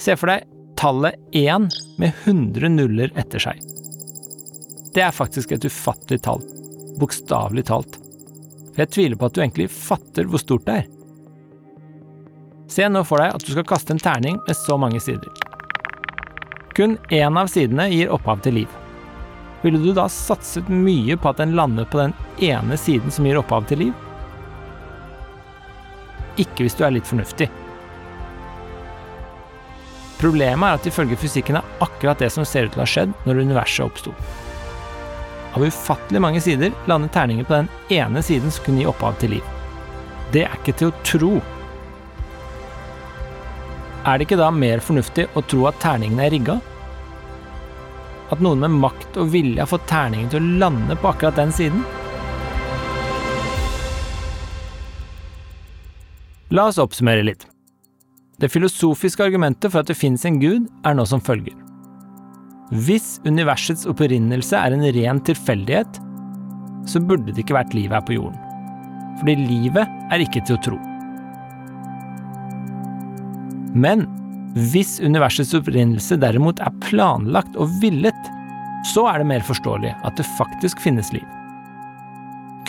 Se 0.01 0.15
for 0.17 0.31
deg 0.31 0.47
tallet 0.79 1.17
1 1.37 1.67
med 2.01 2.23
100 2.25 2.71
nuller 2.73 3.11
etter 3.19 3.43
seg. 3.43 3.59
Det 4.95 5.03
er 5.05 5.13
faktisk 5.15 5.51
et 5.51 5.67
ufattelig 5.67 6.23
tall. 6.25 6.41
Bokstavelig 6.99 7.67
talt. 7.69 7.99
For 8.71 8.83
jeg 8.83 8.91
tviler 8.95 9.19
på 9.19 9.27
at 9.27 9.35
du 9.35 9.41
egentlig 9.43 9.69
fatter 9.71 10.27
hvor 10.27 10.41
stort 10.41 10.65
det 10.67 10.81
er. 10.81 10.89
Se 12.71 12.87
nå 12.87 13.03
for 13.03 13.19
deg 13.19 13.35
at 13.35 13.43
du 13.43 13.51
skal 13.51 13.67
kaste 13.67 13.93
en 13.93 14.01
terning 14.01 14.39
med 14.47 14.57
så 14.57 14.77
mange 14.79 15.01
sider. 15.03 15.27
Kun 16.75 16.95
én 17.11 17.37
av 17.37 17.51
sidene 17.51 17.89
gir 17.91 18.13
opphav 18.15 18.39
til 18.45 18.61
liv. 18.61 18.77
Ville 19.61 19.81
du 19.83 19.91
da 19.93 20.07
satset 20.09 20.71
mye 20.71 21.17
på 21.19 21.29
at 21.29 21.43
den 21.43 21.53
lander 21.59 21.85
på 21.85 21.99
den 21.99 22.15
ene 22.41 22.79
siden 22.79 23.11
som 23.13 23.27
gir 23.27 23.37
opphav 23.41 23.67
til 23.69 23.85
liv? 23.85 24.07
Ikke 26.41 26.65
hvis 26.65 26.77
du 26.77 26.85
er 26.85 26.95
litt 26.95 27.09
fornuftig. 27.09 27.47
Problemet 30.21 30.67
er 30.67 30.77
at 30.77 30.85
ifølge 30.85 31.17
fysikken 31.17 31.57
er 31.57 31.77
akkurat 31.81 32.19
det 32.21 32.29
som 32.33 32.45
ser 32.45 32.67
ut 32.67 32.75
til 32.75 32.81
å 32.81 32.85
ha 32.85 32.89
skjedd 32.89 33.13
når 33.25 33.41
universet 33.41 33.85
oppsto. 33.87 34.13
Av 35.51 35.63
ufattelig 35.65 36.21
mange 36.23 36.41
sider 36.43 36.75
lander 36.87 37.09
terningen 37.11 37.47
på 37.47 37.57
den 37.57 37.71
ene 37.97 38.21
siden 38.23 38.53
som 38.53 38.67
kunne 38.67 38.83
gi 38.83 38.89
opphav 38.91 39.17
til 39.19 39.35
liv. 39.35 39.47
Det 40.31 40.45
er 40.45 40.53
ikke 40.59 40.75
til 40.79 40.91
å 40.91 40.99
tro. 41.07 41.31
Er 44.05 44.17
det 44.17 44.27
ikke 44.27 44.39
da 44.39 44.51
mer 44.53 44.81
fornuftig 44.81 45.27
å 45.35 45.43
tro 45.43 45.65
at 45.69 45.81
terningene 45.83 46.27
er 46.27 46.33
rigga? 46.33 46.59
At 48.31 48.39
noen 48.45 48.61
med 48.63 48.77
makt 48.77 49.17
og 49.19 49.33
vilje 49.33 49.59
har 49.59 49.69
fått 49.69 49.89
terningen 49.91 50.31
til 50.31 50.39
å 50.39 50.53
lande 50.61 50.95
på 51.01 51.11
akkurat 51.11 51.41
den 51.41 51.51
siden? 51.53 51.83
La 56.51 56.67
oss 56.67 56.79
oppsummere 56.83 57.23
litt. 57.23 57.45
Det 58.41 58.49
filosofiske 58.51 59.23
argumentet 59.23 59.71
for 59.71 59.83
at 59.83 59.87
det 59.87 59.95
finnes 59.95 60.25
en 60.27 60.39
gud, 60.41 60.65
er 60.83 60.97
nå 60.97 61.05
som 61.07 61.21
følger. 61.23 61.55
Hvis 62.83 63.21
universets 63.27 63.87
opprinnelse 63.87 64.59
er 64.59 64.75
en 64.75 64.83
ren 64.97 65.21
tilfeldighet, 65.27 65.99
så 66.91 66.99
burde 66.99 67.31
det 67.31 67.45
ikke 67.45 67.55
vært 67.55 67.75
liv 67.77 67.91
her 67.93 68.03
på 68.03 68.17
jorden. 68.17 68.39
Fordi 69.21 69.35
livet 69.39 69.87
er 70.11 70.23
ikke 70.23 70.43
til 70.47 70.57
å 70.57 70.63
tro. 70.65 70.79
Men 73.71 74.07
hvis 74.71 74.97
universets 74.99 75.53
opprinnelse 75.55 76.17
derimot 76.19 76.59
er 76.59 76.79
planlagt 76.83 77.55
og 77.55 77.71
villet, 77.79 78.31
så 78.91 79.05
er 79.07 79.21
det 79.21 79.29
mer 79.31 79.45
forståelig 79.47 79.93
at 80.03 80.19
det 80.19 80.27
faktisk 80.35 80.83
finnes 80.83 81.13
liv. 81.15 81.27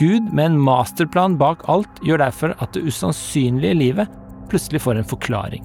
Gud 0.01 0.31
med 0.33 0.51
en 0.51 0.59
masterplan 0.61 1.37
bak 1.41 1.63
alt 1.73 2.01
gjør 2.07 2.23
derfor 2.25 2.57
at 2.63 2.73
det 2.75 2.85
usannsynlige 2.89 3.79
livet 3.79 4.19
plutselig 4.51 4.83
får 4.85 5.01
en 5.01 5.09
forklaring. 5.09 5.65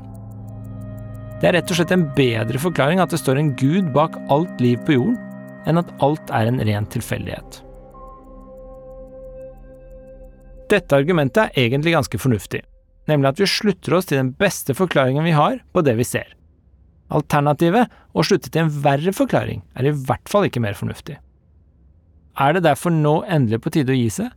Det 1.42 1.50
er 1.50 1.58
rett 1.60 1.72
og 1.72 1.80
slett 1.80 1.94
en 1.94 2.08
bedre 2.18 2.62
forklaring 2.62 3.02
at 3.04 3.14
det 3.14 3.22
står 3.22 3.40
en 3.40 3.54
gud 3.60 3.92
bak 3.96 4.18
alt 4.34 4.62
liv 4.64 4.80
på 4.88 4.98
jorden, 4.98 5.20
enn 5.68 5.80
at 5.82 5.92
alt 6.04 6.32
er 6.34 6.50
en 6.50 6.62
ren 6.64 6.88
tilfeldighet. 6.90 7.62
Dette 10.72 10.98
argumentet 10.98 11.46
er 11.48 11.68
egentlig 11.68 11.94
ganske 11.96 12.20
fornuftig 12.20 12.64
nemlig 13.08 13.32
at 13.32 13.42
vi 13.42 13.50
slutter 13.50 13.98
oss 13.98 14.10
til 14.10 14.20
den 14.20 14.34
beste 14.38 14.76
forklaringen 14.78 15.26
vi 15.26 15.36
har 15.36 15.62
på 15.74 15.84
det 15.86 15.96
vi 16.00 16.08
ser. 16.08 16.34
Alternativet, 17.08 17.88
å 18.12 18.26
slutte 18.26 18.52
til 18.52 18.66
en 18.66 18.74
verre 18.84 19.14
forklaring, 19.16 19.64
er 19.80 19.88
i 19.88 19.96
hvert 19.96 20.28
fall 20.28 20.48
ikke 20.48 20.64
mer 20.64 20.76
fornuftig. 20.76 21.16
Er 22.38 22.54
det 22.54 22.66
derfor 22.68 22.94
nå 22.94 23.24
endelig 23.26 23.62
på 23.64 23.74
tide 23.74 23.94
å 23.94 23.98
gi 23.98 24.10
seg? 24.14 24.30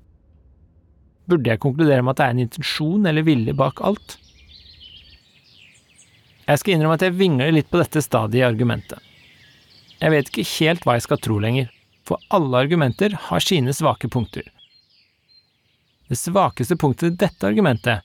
Burde 1.28 1.52
jeg 1.52 1.61
konkludere 1.62 2.02
med 2.02 2.14
at 2.14 2.21
det 2.21 2.26
er 2.26 2.35
en 2.35 2.45
intensjon 2.47 3.07
eller 3.07 3.26
vilje 3.26 3.54
bak 3.57 3.83
alt? 3.85 4.16
Jeg 6.49 6.62
skal 6.62 6.75
innrømme 6.75 6.97
at 6.97 7.04
jeg 7.04 7.19
vingler 7.19 7.52
litt 7.54 7.69
på 7.71 7.78
dette 7.78 8.02
stadiet 8.02 8.40
i 8.40 8.47
argumentet. 8.47 8.99
Jeg 10.00 10.14
vet 10.14 10.30
ikke 10.30 10.49
helt 10.57 10.87
hva 10.87 10.97
jeg 10.97 11.04
skal 11.04 11.21
tro 11.23 11.37
lenger, 11.42 11.69
for 12.09 12.19
alle 12.35 12.64
argumenter 12.64 13.14
har 13.28 13.45
sine 13.45 13.75
svake 13.76 14.09
punkter. 14.11 14.49
Det 16.11 16.19
svakeste 16.19 16.75
punktet 16.80 17.12
i 17.12 17.21
dette 17.21 17.47
argumentet 17.47 18.00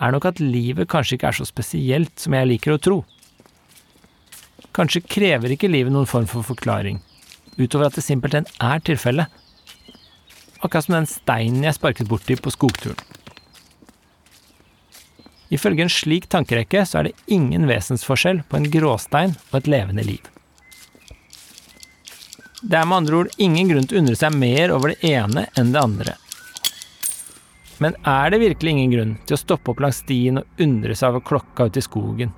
er 0.00 0.14
nok 0.14 0.28
at 0.30 0.40
livet 0.40 0.88
kanskje 0.88 1.18
ikke 1.18 1.32
er 1.32 1.36
så 1.40 1.44
spesielt 1.48 2.14
som 2.22 2.36
jeg 2.36 2.48
liker 2.48 2.76
å 2.76 2.80
tro. 2.80 3.02
Kanskje 4.76 5.04
krever 5.04 5.52
ikke 5.52 5.68
livet 5.72 5.92
noen 5.92 6.08
form 6.08 6.28
for 6.30 6.46
forklaring, 6.46 7.02
utover 7.56 7.88
at 7.88 7.96
det 7.96 8.04
simpelthen 8.04 8.48
er 8.62 8.82
tilfellet. 8.84 9.32
Akkurat 10.60 10.86
som 10.86 10.96
den 10.96 11.08
steinen 11.10 11.66
jeg 11.66 11.76
sparket 11.76 12.08
borti 12.10 12.36
på 12.40 12.52
skogturen. 12.54 13.00
Ifølge 15.52 15.84
en 15.84 15.92
slik 15.92 16.26
tankerekke 16.32 16.82
så 16.88 17.00
er 17.00 17.08
det 17.08 17.30
ingen 17.30 17.68
vesensforskjell 17.68 18.42
på 18.50 18.58
en 18.58 18.70
gråstein 18.70 19.36
og 19.52 19.60
et 19.60 19.70
levende 19.70 20.02
liv. 20.06 20.22
Det 22.66 22.78
er 22.80 22.86
med 22.88 23.02
andre 23.02 23.18
ord 23.20 23.34
ingen 23.38 23.68
grunn 23.70 23.86
til 23.86 23.98
å 23.98 24.00
undre 24.02 24.16
seg 24.18 24.34
mer 24.34 24.72
over 24.74 24.92
det 24.92 25.12
ene 25.12 25.44
enn 25.60 25.74
det 25.74 25.82
andre. 25.82 26.16
Men 27.78 27.94
er 28.08 28.32
det 28.32 28.40
virkelig 28.40 28.72
ingen 28.72 28.94
grunn 28.94 29.14
til 29.28 29.36
å 29.36 29.40
stoppe 29.40 29.70
opp 29.70 29.82
langs 29.84 30.00
stien 30.02 30.40
og 30.40 30.64
undre 30.64 30.96
seg 30.96 31.12
over 31.12 31.26
klokka 31.28 31.68
ute 31.68 31.82
i 31.82 31.84
skogen, 31.84 32.32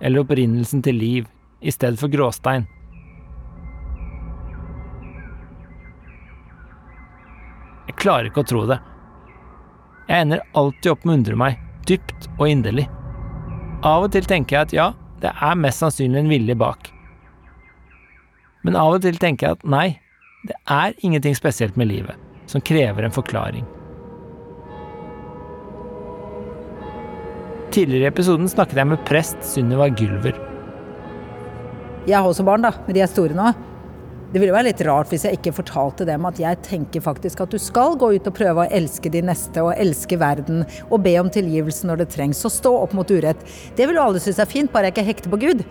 eller 0.00 0.22
opprinnelsen 0.22 0.84
til 0.86 0.96
liv, 0.96 1.28
i 1.60 1.74
stedet 1.74 1.98
for 2.00 2.12
gråstein? 2.12 2.68
Jeg 7.96 8.02
klarer 8.04 8.28
ikke 8.28 8.42
å 8.44 8.46
tro 8.46 8.62
det. 8.68 8.76
Jeg 10.06 10.26
ender 10.26 10.42
alltid 10.52 10.90
opp 10.92 11.04
med 11.06 11.14
å 11.14 11.16
undre 11.16 11.36
meg, 11.40 11.60
dypt 11.88 12.26
og 12.36 12.50
inderlig. 12.50 12.84
Av 13.88 14.04
og 14.04 14.12
til 14.12 14.28
tenker 14.28 14.58
jeg 14.58 14.68
at 14.68 14.74
ja, 14.76 14.86
det 15.24 15.32
er 15.32 15.56
mest 15.56 15.80
sannsynlig 15.80 16.20
en 16.20 16.28
vilje 16.28 16.56
bak. 16.60 16.90
Men 18.68 18.76
av 18.76 18.98
og 18.98 19.06
til 19.06 19.16
tenker 19.16 19.48
jeg 19.48 19.56
at 19.56 19.64
nei, 19.64 19.86
det 20.44 20.58
er 20.68 20.92
ingenting 21.00 21.34
spesielt 21.38 21.78
med 21.80 21.88
livet 21.88 22.20
som 22.46 22.60
krever 22.60 23.08
en 23.08 23.16
forklaring. 23.16 23.64
Tidligere 27.72 28.04
i 28.04 28.12
episoden 28.12 28.52
snakket 28.52 28.82
jeg 28.82 28.92
med 28.92 29.08
prest 29.08 29.40
Sunniva 29.54 29.88
Gylver. 29.88 30.36
Jeg 32.06 32.20
har 32.20 32.28
også 32.28 32.44
barn, 32.46 32.68
da, 32.68 32.76
men 32.84 32.94
de 32.94 33.02
er 33.02 33.10
store 33.10 33.34
nå. 33.34 33.50
Det 34.32 34.40
ville 34.42 34.54
være 34.54 34.66
litt 34.66 34.80
rart 34.82 35.12
hvis 35.12 35.22
jeg 35.28 35.38
ikke 35.38 35.54
fortalte 35.54 36.04
dem 36.08 36.24
at 36.26 36.38
jeg 36.42 36.58
tenker 36.66 37.02
faktisk 37.04 37.44
at 37.44 37.52
du 37.54 37.60
skal 37.62 37.94
gå 37.98 38.08
ut 38.16 38.26
og 38.26 38.34
prøve 38.34 38.64
å 38.64 38.72
elske 38.74 39.10
de 39.12 39.22
neste 39.22 39.62
og 39.62 39.76
elske 39.78 40.18
verden 40.18 40.64
og 40.88 41.04
be 41.04 41.12
om 41.20 41.30
tilgivelse 41.30 41.86
når 41.86 42.02
det 42.02 42.08
trengs 42.16 42.42
og 42.48 42.54
stå 42.54 42.72
opp 42.80 42.96
mot 42.98 43.12
urett. 43.12 43.44
Det 43.78 43.86
vil 43.86 44.00
alle 44.02 44.22
synes 44.22 44.40
er 44.42 44.50
fint, 44.50 44.72
bare 44.72 44.90
jeg 44.90 44.96
ikke 44.96 45.06
hekter 45.12 45.32
på 45.32 45.40
Gud. 45.44 45.62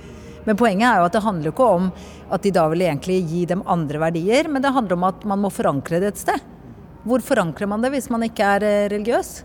Men 0.45 0.59
poenget 0.59 0.87
er 0.87 1.01
jo 1.01 1.07
at 1.09 1.17
det 1.17 1.23
handler 1.25 1.51
ikke 1.51 1.67
om 1.75 1.89
at 2.31 2.45
de 2.45 2.53
da 2.55 2.67
vil 2.71 2.85
egentlig 2.85 3.17
gi 3.27 3.43
dem 3.49 3.65
andre 3.67 3.99
verdier, 4.05 4.47
men 4.47 4.63
det 4.63 4.71
handler 4.77 4.95
om 4.95 5.07
at 5.09 5.27
man 5.27 5.43
må 5.43 5.51
forankre 5.51 5.99
det 5.99 6.13
et 6.13 6.23
sted. 6.23 6.47
Hvor 7.05 7.21
forankrer 7.25 7.69
man 7.69 7.83
det 7.83 7.91
hvis 7.93 8.07
man 8.13 8.23
ikke 8.25 8.55
er 8.55 8.65
eh, 8.65 8.87
religiøs? 8.93 9.41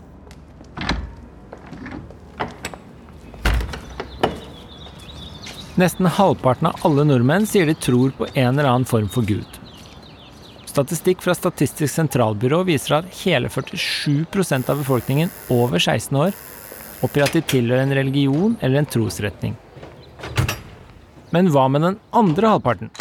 Nesten 5.79 6.05
halvparten 6.05 6.67
av 6.67 6.81
alle 6.83 7.05
nordmenn 7.07 7.45
sier 7.47 7.65
de 7.65 7.73
tror 7.79 8.11
på 8.17 8.27
en 8.33 8.59
eller 8.59 8.67
annen 8.67 8.85
form 8.85 9.07
for 9.09 9.23
Gud. 9.23 9.47
Statistikk 10.67 11.23
fra 11.23 11.35
Statistisk 11.35 11.93
sentralbyrå 11.93 12.61
viser 12.67 12.97
at 12.97 13.07
hele 13.21 13.47
47% 13.47 14.69
av 14.71 14.81
befolkningen 14.83 15.31
over 15.51 15.79
16 15.79 16.19
år 16.19 16.35
oppgir 17.01 17.23
at 17.23 17.35
de 17.35 17.43
tilhører 17.53 17.85
en 17.85 17.95
religion 17.95 18.57
eller 18.59 18.81
en 18.81 18.91
trosretning. 18.91 19.55
Men 21.31 21.47
hva 21.55 21.69
med 21.71 21.87
den 21.87 21.99
andre 22.11 22.51
halvparten? 22.51 22.91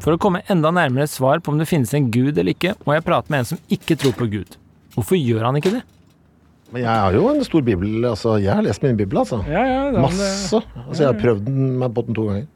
For 0.00 0.14
å 0.14 0.20
komme 0.22 0.44
enda 0.48 0.70
nærmere 0.70 1.08
et 1.08 1.12
svar 1.12 1.42
på 1.42 1.50
om 1.52 1.58
det 1.58 1.68
finnes 1.68 1.90
en 1.94 2.06
gud 2.14 2.38
eller 2.38 2.54
ikke, 2.54 2.76
må 2.86 2.94
jeg 2.94 3.06
prate 3.06 3.34
med 3.34 3.42
en 3.42 3.50
som 3.50 3.64
ikke 3.68 3.98
tror 3.98 4.14
på 4.16 4.30
Gud. 4.30 4.54
Hvorfor 4.94 5.18
gjør 5.18 5.50
han 5.50 5.58
ikke 5.58 5.74
det? 5.74 5.82
Men 6.70 6.82
jeg 6.84 6.90
har 7.02 7.16
jo 7.16 7.24
en 7.32 7.44
stor 7.44 7.62
bibel. 7.66 8.04
altså 8.06 8.36
Jeg 8.38 8.54
har 8.54 8.62
lest 8.62 8.82
min 8.82 8.96
bibel, 8.96 9.18
altså. 9.18 9.40
Ja, 9.48 9.64
ja, 9.66 9.80
da, 9.92 10.04
Masse. 10.06 10.60
Altså 10.86 11.02
Jeg 11.02 11.08
har 11.12 11.18
prøvd 11.20 11.44
den 11.46 11.78
meg 11.80 11.94
på 11.96 12.04
den 12.06 12.14
to 12.14 12.26
ganger. 12.28 12.46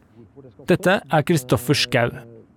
Dette 0.69 0.99
er 1.11 1.25
Kristoffer 1.27 1.77
Schou. 1.77 2.13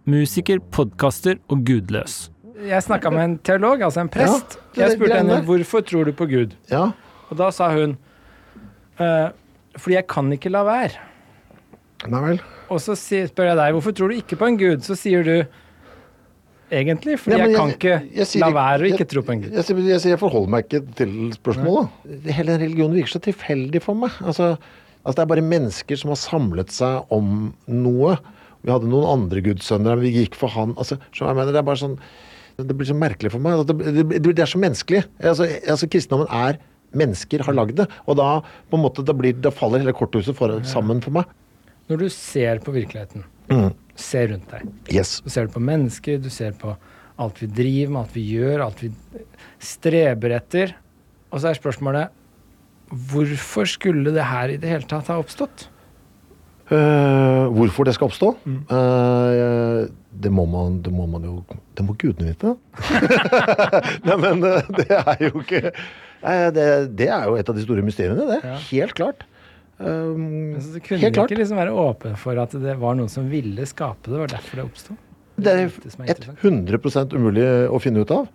Musiker, 0.08 0.60
podkaster 0.72 1.36
og 1.52 1.64
gudløs. 1.68 2.30
Jeg 2.66 2.82
snakka 2.82 3.10
med 3.12 3.24
en 3.24 3.34
teolog, 3.44 3.82
altså 3.84 4.00
en 4.00 4.08
prest. 4.10 4.56
Ja, 4.56 4.70
det 4.74 4.84
jeg 4.84 4.96
spurte 4.96 5.18
henne 5.20 5.40
hvorfor 5.46 5.84
tror 5.86 6.08
du 6.08 6.14
på 6.16 6.26
Gud. 6.30 6.54
Ja. 6.70 6.88
Og 7.28 7.36
da 7.38 7.50
sa 7.54 7.68
hun 7.74 7.96
«Eh, 8.98 9.28
fordi 9.78 9.94
jeg 9.94 10.06
kan 10.10 10.32
ikke 10.34 10.50
la 10.50 10.64
være. 10.66 11.04
Nei 12.10 12.22
vel. 12.24 12.40
Og 12.72 12.80
så 12.82 12.96
spør 12.98 13.50
jeg 13.52 13.58
deg 13.60 13.76
hvorfor 13.76 13.94
tror 13.94 14.10
du 14.10 14.16
ikke 14.18 14.38
på 14.40 14.48
en 14.48 14.58
gud. 14.58 14.82
Så 14.86 14.96
sier 14.98 15.22
du 15.26 15.36
egentlig 16.70 17.18
For 17.20 17.32
Ja, 17.32 17.38
men 17.42 17.52
jeg 17.52 17.58
kan 17.58 17.72
ikke 17.74 17.94
jeg 18.16 18.26
jeg 18.26 18.42
la 18.42 18.50
være 18.54 18.86
å 18.86 18.90
ikke 18.92 19.06
tro 19.10 19.22
på 19.26 19.34
en 19.34 19.42
gud. 19.44 19.54
Jeg, 19.56 19.76
jeg, 19.88 20.00
jeg 20.12 20.20
forholder 20.20 20.52
meg 20.54 20.66
ikke 20.66 20.80
til 20.98 21.14
spørsmålet. 21.36 21.96
Nei. 22.04 22.34
Hele 22.36 22.54
den 22.54 22.64
religionen 22.66 22.98
virker 22.98 23.14
så 23.16 23.22
tilfeldig 23.24 23.82
for 23.84 23.98
meg. 23.98 24.16
Altså, 24.22 24.50
altså 25.02 25.16
Det 25.18 25.24
er 25.24 25.32
bare 25.34 25.46
mennesker 25.48 26.00
som 26.00 26.12
har 26.14 26.20
samlet 26.20 26.74
seg 26.74 27.12
om 27.14 27.52
noe. 27.66 28.16
Vi 28.66 28.72
hadde 28.74 28.90
noen 28.90 29.06
andre 29.12 29.42
gudssønner, 29.46 30.00
vi 30.02 30.10
gikk 30.16 30.34
for 30.38 30.50
han 30.52 30.74
altså, 30.76 30.98
jeg 31.14 31.36
mener, 31.38 31.52
Det 31.54 31.60
er 31.62 31.68
bare 31.68 31.78
sånn 31.80 31.98
Det 32.58 32.74
blir 32.74 32.88
så 32.90 32.96
merkelig 32.98 33.30
for 33.32 33.44
meg. 33.44 33.60
Altså, 33.60 33.76
Det, 33.78 34.06
det, 34.18 34.22
det 34.34 34.42
er 34.44 34.50
så 34.50 34.58
menneskelig. 34.62 35.04
Altså, 35.22 35.46
altså 35.68 35.86
Kristendommen 35.90 36.28
er 36.34 36.58
mennesker 36.96 37.42
har 37.44 37.52
lagd 37.56 37.76
det. 37.76 37.84
Og 38.08 38.16
da 38.18 38.40
på 38.70 38.78
en 38.78 38.82
måte, 38.82 39.04
da, 39.04 39.12
blir, 39.16 39.36
da 39.36 39.52
faller 39.52 39.82
hele 39.84 39.92
korthuset 39.96 40.36
for, 40.36 40.54
sammen 40.68 41.02
for 41.04 41.12
meg. 41.18 41.28
Når 41.88 42.02
du 42.04 42.08
ser 42.12 42.60
på 42.64 42.74
virkeligheten, 42.76 43.24
Mm. 43.48 43.70
Ser 43.98 44.30
rundt 44.32 44.50
deg, 44.52 44.68
Yes. 44.94 45.18
Du 45.24 45.30
ser 45.32 45.50
på 45.52 45.62
mennesker, 45.62 46.20
du 46.22 46.30
ser 46.32 46.54
på 46.58 46.74
alt 47.18 47.40
vi 47.42 47.48
driver 47.50 47.92
med, 47.92 48.02
alt 48.04 48.14
vi 48.14 48.26
gjør, 48.36 48.62
alt 48.68 48.84
vi 48.84 48.92
streber 49.62 50.36
etter. 50.36 50.76
Og 51.32 51.42
så 51.42 51.50
er 51.50 51.58
spørsmålet 51.58 52.14
hvorfor 52.88 53.68
skulle 53.68 54.14
det 54.14 54.24
her 54.24 54.54
i 54.54 54.60
det 54.60 54.70
hele 54.70 54.88
tatt 54.88 55.10
ha 55.12 55.18
oppstått? 55.20 55.66
Uh, 56.68 57.48
hvorfor 57.56 57.88
det 57.88 57.94
skal 57.96 58.10
oppstå? 58.10 58.28
Eh, 58.44 59.78
det, 60.20 60.32
må 60.32 60.44
man, 60.44 60.82
det 60.84 60.92
må 60.92 61.06
man 61.08 61.24
jo 61.24 61.38
Det 61.48 61.84
må 61.86 61.94
gudene 61.96 62.34
vite. 62.34 62.52
Nei, 64.04 64.18
men 64.20 64.44
eh, 64.44 64.68
det 64.76 64.88
er 64.98 65.22
jo 65.30 65.40
ikke 65.40 65.62
det, 66.52 66.66
det 66.98 67.08
er 67.08 67.24
jo 67.30 67.38
et 67.38 67.48
av 67.48 67.56
de 67.56 67.64
store 67.64 67.84
mysteriene, 67.86 68.26
det. 68.28 68.40
Ja. 68.44 68.58
Helt 68.68 68.92
klart. 68.98 69.24
Um, 69.78 70.56
Altså, 70.58 70.72
det 70.74 70.82
kunne 70.82 70.98
helt 70.98 71.14
klart. 71.14 71.30
ikke 71.30 71.38
liksom 71.38 71.60
være 71.60 71.74
åpen 71.78 72.16
for 72.18 72.38
at 72.42 72.54
det 72.58 72.74
var 72.80 72.96
noen 72.98 73.10
som 73.12 73.28
ville 73.30 73.66
skape 73.68 74.08
det. 74.08 74.16
Det 74.16 74.24
var 74.24 74.32
derfor 74.32 74.58
det 74.58 74.66
oppsto. 74.66 74.96
Det 75.38 75.54
er 75.54 75.70
Det 75.70 76.18
er 76.18 76.34
100 76.42 77.14
umulig 77.14 77.46
å 77.70 77.78
finne 77.78 78.02
ut 78.02 78.10
av. 78.10 78.26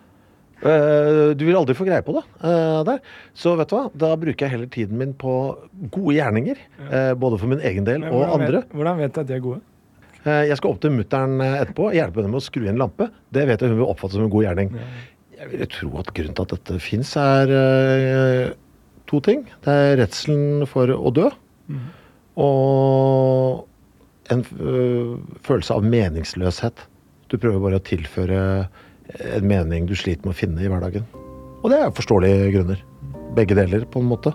Uh, 0.63 1.36
du 1.36 1.43
vil 1.43 1.58
aldri 1.60 1.75
få 1.75 1.84
greie 1.84 2.03
på 2.06 2.15
det 2.15 2.23
uh, 2.39 2.84
der. 2.88 3.01
Så 3.36 3.58
vet 3.60 3.67
du 3.67 3.75
hva, 3.75 3.89
da 3.91 4.13
bruker 4.15 4.45
jeg 4.45 4.53
heller 4.53 4.69
tiden 4.71 4.97
min 4.97 5.12
på 5.12 5.60
gode 5.91 6.15
gjerninger. 6.15 6.62
Uh, 6.88 7.12
både 7.19 7.39
for 7.41 7.51
min 7.51 7.60
egen 7.60 7.84
del 7.84 8.06
Men 8.06 8.15
og 8.15 8.38
andre. 8.39 8.63
Vet, 8.63 8.71
hvordan 8.71 9.01
vet 9.01 9.13
du 9.13 9.19
at 9.19 9.27
de 9.27 9.36
er 9.36 9.43
gode? 9.43 9.63
Jeg 10.23 10.56
skal 10.56 10.71
opp 10.71 10.79
til 10.79 10.93
mutter'n 10.95 11.41
etterpå 11.43 11.89
hjelpe 11.91 12.21
henne 12.21 12.29
med 12.32 12.39
å 12.39 12.45
skru 12.45 12.62
i 12.63 12.69
en 12.71 12.77
lampe. 12.79 13.10
Det 13.36 13.43
vet 13.43 13.60
jeg 13.60 13.73
hun 13.73 13.82
vil 13.82 13.89
oppfatte 13.89 14.15
som 14.15 14.23
en 14.23 14.32
god 14.32 14.45
gjerning. 14.45 14.69
Jeg 15.36 15.49
vil 15.51 15.63
tro 15.67 15.89
at 15.99 16.13
grunnen 16.15 16.38
til 16.38 16.45
at 16.45 16.53
dette 16.53 16.77
fins, 16.79 17.12
er 17.19 17.51
to 19.13 19.21
ting. 19.23 19.45
Det 19.65 19.73
er 19.73 19.99
redselen 20.02 20.65
for 20.69 20.89
å 20.93 21.13
dø. 21.13 21.30
Og 22.41 23.67
en 24.34 24.41
øh, 24.60 25.19
følelse 25.45 25.76
av 25.78 25.86
meningsløshet. 25.86 26.88
Du 27.30 27.38
prøver 27.38 27.62
bare 27.62 27.80
å 27.82 27.86
tilføre 27.86 28.39
en 29.19 29.47
mening 29.47 29.86
du 29.89 29.95
sliter 29.97 30.26
med 30.26 30.34
å 30.34 30.39
finne 30.39 30.63
i 30.63 30.69
hverdagen. 30.71 31.06
Og 31.63 31.69
det 31.71 31.80
er 31.80 31.93
forståelige 31.95 32.52
grunner. 32.56 32.82
Begge 33.38 33.58
deler, 33.58 33.86
på 33.89 34.02
en 34.02 34.10
måte. 34.10 34.34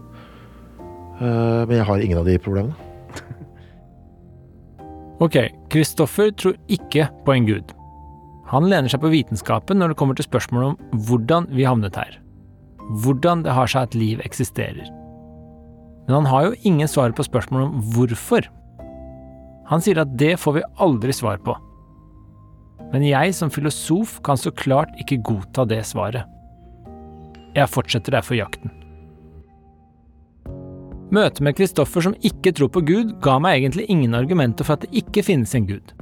Eh, 1.18 1.64
Men 1.66 1.76
jeg 1.78 1.88
har 1.88 2.04
ingen 2.04 2.22
av 2.22 2.28
de 2.28 2.38
problemene. 2.38 2.76
Ok, 5.18 5.34
Kristoffer 5.66 6.30
tror 6.30 6.54
ikke 6.70 7.08
på 7.26 7.32
en 7.34 7.46
gud. 7.48 7.72
Han 8.52 8.68
lener 8.70 8.86
seg 8.88 9.02
på 9.02 9.10
vitenskapen 9.10 9.80
når 9.80 9.90
det 9.90 9.98
kommer 9.98 10.14
til 10.14 10.28
spørsmålet 10.28 10.68
om 10.70 11.00
hvordan 11.08 11.48
vi 11.50 11.66
havnet 11.66 11.98
her. 11.98 12.20
Hvordan 12.88 13.44
det 13.44 13.52
har 13.52 13.68
seg 13.68 13.88
at 13.88 13.96
liv 13.98 14.22
eksisterer. 14.24 14.88
Men 16.08 16.22
han 16.22 16.30
har 16.30 16.46
jo 16.46 16.60
ingen 16.68 16.88
svar 16.88 17.12
på 17.12 17.26
spørsmålet 17.26 17.68
om 17.68 17.82
hvorfor. 17.92 18.48
Han 19.68 19.84
sier 19.84 20.00
at 20.00 20.14
det 20.16 20.38
får 20.40 20.56
vi 20.56 20.68
aldri 20.80 21.12
svar 21.12 21.36
på. 21.44 21.52
Men 22.94 23.04
jeg 23.04 23.34
som 23.36 23.52
filosof 23.52 24.16
kan 24.24 24.40
så 24.40 24.52
klart 24.56 24.94
ikke 25.02 25.20
godta 25.20 25.66
det 25.68 25.82
svaret. 25.84 26.24
Jeg 27.56 27.68
fortsetter 27.68 28.16
derfor 28.16 28.38
jakten. 28.38 28.72
Møtet 31.12 31.40
med 31.44 31.56
Kristoffer 31.56 32.04
som 32.04 32.16
ikke 32.24 32.52
tror 32.56 32.68
på 32.72 32.82
Gud, 32.84 33.14
ga 33.24 33.38
meg 33.40 33.62
egentlig 33.62 33.86
ingen 33.92 34.16
argumenter 34.16 34.64
for 34.64 34.76
at 34.76 34.84
det 34.84 35.04
ikke 35.04 35.24
finnes 35.24 35.54
en 35.56 35.68
Gud. 35.68 35.94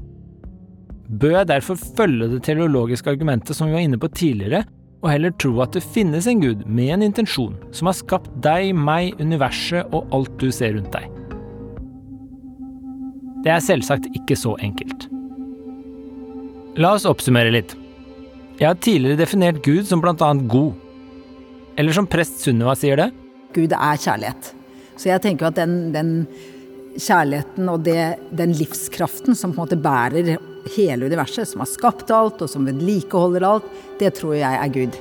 Bør 1.07 1.41
jeg 1.41 1.51
derfor 1.51 1.79
følge 1.79 2.33
det 2.33 2.43
teologiske 2.47 3.11
argumentet 3.11 3.55
som 3.55 3.71
vi 3.71 3.77
var 3.77 3.87
inne 3.87 4.01
på 4.03 4.11
tidligere, 4.11 4.65
og 5.03 5.11
heller 5.13 5.35
tro 5.39 5.53
at 5.65 5.77
det 5.77 5.85
finnes 5.85 6.27
en 6.31 6.41
Gud 6.43 6.65
med 6.67 6.95
en 6.95 7.05
intensjon, 7.07 7.57
som 7.75 7.91
har 7.91 7.97
skapt 7.99 8.31
deg, 8.45 8.73
meg, 8.75 9.15
universet 9.21 9.93
og 9.95 10.09
alt 10.17 10.33
du 10.41 10.49
ser 10.55 10.77
rundt 10.77 10.95
deg? 10.95 11.11
Det 13.45 13.53
er 13.55 13.63
selvsagt 13.63 14.09
ikke 14.17 14.39
så 14.39 14.57
enkelt. 14.59 15.07
La 16.81 16.97
oss 16.97 17.07
oppsummere 17.09 17.53
litt. 17.55 17.77
Jeg 18.57 18.71
har 18.71 18.81
tidligere 18.81 19.21
definert 19.21 19.63
Gud 19.65 19.87
som 19.87 20.03
annet 20.03 20.49
god. 20.51 20.75
Eller 21.77 21.93
som 21.93 22.09
prest 22.09 22.41
Sunniva 22.43 22.75
sier 22.77 22.97
det, 22.97 23.11
Gud 23.57 23.73
er 23.73 24.01
kjærlighet. 24.01 24.53
Så 24.97 25.11
jeg 25.11 25.23
tenker 25.25 25.49
at 25.49 25.57
den, 25.57 25.93
den 25.95 26.11
kjærligheten 26.97 27.69
og 27.73 27.85
det, 27.85 28.17
den 28.37 28.53
livskraften 28.57 29.37
som 29.37 29.53
på 29.53 29.61
en 29.61 29.65
måte 29.65 29.81
bærer 29.81 30.37
hele 30.75 31.07
universet, 31.07 31.49
som 31.49 31.63
har 31.63 31.71
skapt 31.71 32.11
alt 32.15 32.43
og 32.43 32.51
som 32.51 32.67
vedlikeholder 32.69 33.47
alt, 33.47 33.67
det 34.01 34.15
tror 34.19 34.37
jeg 34.39 34.61
er 34.61 34.73
Gud. 34.75 34.97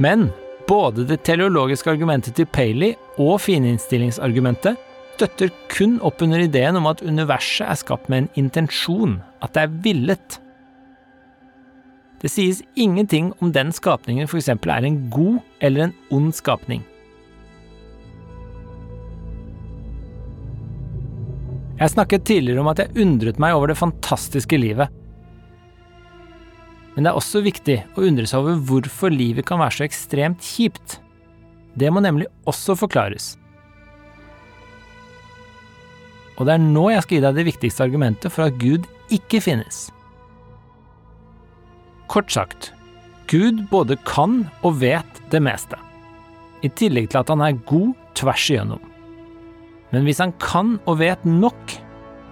Men 0.00 0.30
både 0.68 1.04
det 1.08 1.22
teleologiske 1.26 1.90
argumentet 1.90 2.38
til 2.38 2.48
Paley 2.48 2.94
og 3.18 3.40
fininnstillingsargumentet 3.44 4.78
støtter 5.20 5.50
kun 5.68 5.98
opp 6.06 6.22
under 6.24 6.40
ideen 6.40 6.78
om 6.80 6.86
at 6.88 7.02
universet 7.04 7.66
er 7.68 7.76
skapt 7.76 8.08
med 8.08 8.22
en 8.22 8.46
intensjon, 8.46 9.18
at 9.44 9.52
det 9.52 9.66
er 9.66 9.74
villet. 9.84 10.38
Det 12.20 12.30
sies 12.32 12.62
ingenting 12.76 13.32
om 13.40 13.52
den 13.52 13.72
skapningen 13.72 14.28
f.eks. 14.28 14.48
er 14.48 14.86
en 14.86 15.02
god 15.12 15.40
eller 15.60 15.88
en 15.88 15.94
ond 16.10 16.32
skapning. 16.36 16.84
Jeg 21.80 21.94
snakket 21.94 22.26
tidligere 22.28 22.60
om 22.60 22.68
at 22.68 22.82
jeg 22.82 22.92
undret 23.00 23.38
meg 23.40 23.56
over 23.56 23.70
det 23.70 23.78
fantastiske 23.80 24.58
livet. 24.60 24.92
Men 26.92 27.06
det 27.06 27.12
er 27.12 27.16
også 27.16 27.40
viktig 27.40 27.76
å 27.96 28.04
undre 28.04 28.26
seg 28.28 28.42
over 28.42 28.58
hvorfor 28.68 29.14
livet 29.14 29.46
kan 29.48 29.62
være 29.62 29.78
så 29.78 29.86
ekstremt 29.86 30.44
kjipt. 30.44 30.98
Det 31.80 31.88
må 31.88 32.02
nemlig 32.04 32.28
også 32.50 32.76
forklares. 32.76 33.32
Og 36.36 36.44
det 36.48 36.56
er 36.56 36.66
nå 36.66 36.84
jeg 36.90 37.06
skal 37.06 37.16
gi 37.16 37.24
deg 37.24 37.38
det 37.38 37.46
viktigste 37.48 37.86
argumentet 37.86 38.34
for 38.34 38.48
at 38.48 38.60
Gud 38.60 38.84
ikke 39.12 39.40
finnes. 39.44 39.86
Kort 42.12 42.28
sagt, 42.34 42.74
Gud 43.30 43.64
både 43.72 43.96
kan 44.04 44.42
og 44.66 44.80
vet 44.82 45.24
det 45.32 45.40
meste. 45.44 45.80
I 46.60 46.68
tillegg 46.76 47.08
til 47.08 47.22
at 47.22 47.32
han 47.32 47.44
er 47.44 47.60
god 47.68 47.94
tvers 48.18 48.48
igjennom. 48.52 48.89
Men 49.90 50.06
hvis 50.06 50.20
han 50.22 50.34
kan 50.42 50.76
og 50.86 51.00
vet 51.00 51.24
nok, 51.26 51.78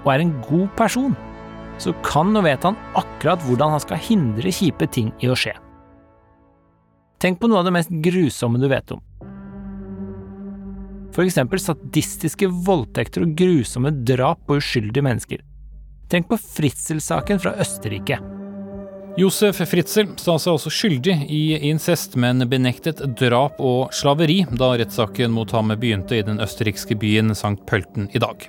og 0.04 0.12
er 0.12 0.22
en 0.22 0.36
god 0.46 0.68
person, 0.78 1.16
så 1.78 1.94
kan 2.06 2.34
og 2.38 2.46
vet 2.46 2.64
han 2.66 2.78
akkurat 2.98 3.42
hvordan 3.46 3.74
han 3.74 3.82
skal 3.82 4.02
hindre 4.02 4.54
kjipe 4.54 4.86
ting 4.90 5.10
i 5.22 5.30
å 5.30 5.36
skje. 5.38 5.54
Tenk 7.18 7.40
på 7.40 7.50
noe 7.50 7.62
av 7.62 7.66
det 7.66 7.74
mest 7.74 7.90
grusomme 8.04 8.60
du 8.62 8.68
vet 8.70 8.94
om. 8.94 9.02
For 11.14 11.26
eksempel 11.26 11.58
sadistiske 11.58 12.46
voldtekter 12.66 13.24
og 13.26 13.34
grusomme 13.38 13.90
drap 14.06 14.44
på 14.46 14.60
uskyldige 14.60 15.02
mennesker. 15.02 15.42
Tenk 16.08 16.28
på 16.30 16.38
Fritzel-saken 16.38 17.42
fra 17.42 17.56
Østerrike. 17.58 18.20
Josef 19.18 19.56
Fritzel 19.66 20.12
sa 20.22 20.36
seg 20.38 20.54
også 20.54 20.70
skyldig 20.70 21.14
i 21.34 21.56
incest, 21.66 22.12
men 22.14 22.44
benektet 22.46 23.00
drap 23.18 23.56
og 23.58 23.90
slaveri 23.90 24.44
da 24.60 24.68
rettssaken 24.78 25.32
mot 25.34 25.50
ham 25.50 25.72
begynte 25.74 26.20
i 26.20 26.22
den 26.22 26.38
østerrikske 26.44 26.94
byen 27.00 27.34
Sankt 27.34 27.64
Pølten 27.66 28.06
i 28.14 28.22
dag. 28.22 28.46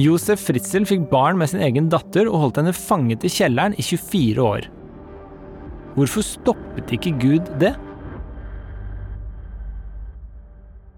Josef 0.00 0.40
Fritzel 0.48 0.88
fikk 0.88 1.04
barn 1.10 1.36
med 1.36 1.52
sin 1.52 1.60
egen 1.66 1.90
datter 1.92 2.30
og 2.30 2.46
holdt 2.46 2.62
henne 2.62 2.72
fanget 2.72 3.26
i 3.28 3.32
kjelleren 3.34 3.76
i 3.76 3.84
24 3.84 4.46
år. 4.46 4.70
Hvorfor 5.98 6.24
stoppet 6.24 6.96
ikke 6.96 7.12
Gud 7.20 7.52
det? 7.60 7.74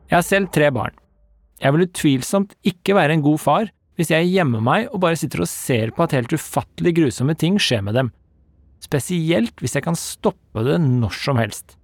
Jeg 0.07 0.15
har 0.15 0.27
selv 0.27 0.55
tre 0.55 0.71
barn. 0.75 0.95
Jeg 1.59 1.75
vil 1.75 1.89
utvilsomt 1.89 2.55
ikke 2.71 2.95
være 2.95 3.19
en 3.19 3.27
god 3.27 3.43
far 3.43 3.75
hvis 3.99 4.13
jeg 4.15 4.31
gjemmer 4.31 4.63
meg 4.63 4.87
og 4.93 5.03
bare 5.03 5.19
sitter 5.19 5.43
og 5.43 5.51
ser 5.51 5.91
på 5.95 6.05
at 6.05 6.15
helt 6.15 6.33
ufattelig 6.33 6.95
grusomme 7.01 7.35
ting 7.39 7.59
skjer 7.59 7.83
med 7.83 7.99
dem, 7.99 8.13
spesielt 8.79 9.59
hvis 9.59 9.75
jeg 9.75 9.85
kan 9.89 9.99
stoppe 9.99 10.63
det 10.67 10.79
når 10.85 11.17
som 11.19 11.41
helst. 11.41 11.75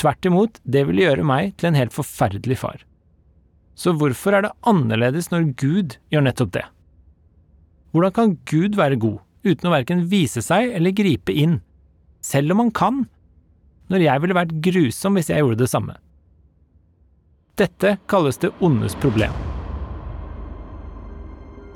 Tvert 0.00 0.26
imot, 0.26 0.58
det 0.64 0.82
ville 0.88 1.04
gjøre 1.04 1.26
meg 1.26 1.54
til 1.60 1.70
en 1.70 1.78
helt 1.78 1.94
forferdelig 1.94 2.58
far. 2.58 2.82
Så 3.78 3.94
hvorfor 3.96 4.34
er 4.34 4.46
det 4.46 4.56
annerledes 4.66 5.30
når 5.30 5.52
Gud 5.60 5.96
gjør 6.10 6.26
nettopp 6.26 6.52
det? 6.56 6.66
Hvordan 7.94 8.16
kan 8.16 8.34
Gud 8.50 8.78
være 8.78 8.98
god 9.00 9.20
uten 9.46 9.70
å 9.70 9.72
verken 9.72 10.04
vise 10.10 10.42
seg 10.44 10.74
eller 10.76 10.94
gripe 10.96 11.32
inn, 11.32 11.60
selv 12.24 12.54
om 12.54 12.64
han 12.64 12.74
kan, 12.74 13.04
når 13.90 14.04
jeg 14.06 14.22
ville 14.24 14.36
vært 14.36 14.58
grusom 14.66 15.16
hvis 15.18 15.30
jeg 15.30 15.44
gjorde 15.44 15.62
det 15.62 15.70
samme? 15.70 15.96
Dette 17.60 17.96
kalles 18.10 18.40
det 18.40 18.52
ondes 18.64 18.98
problem. 18.98 19.34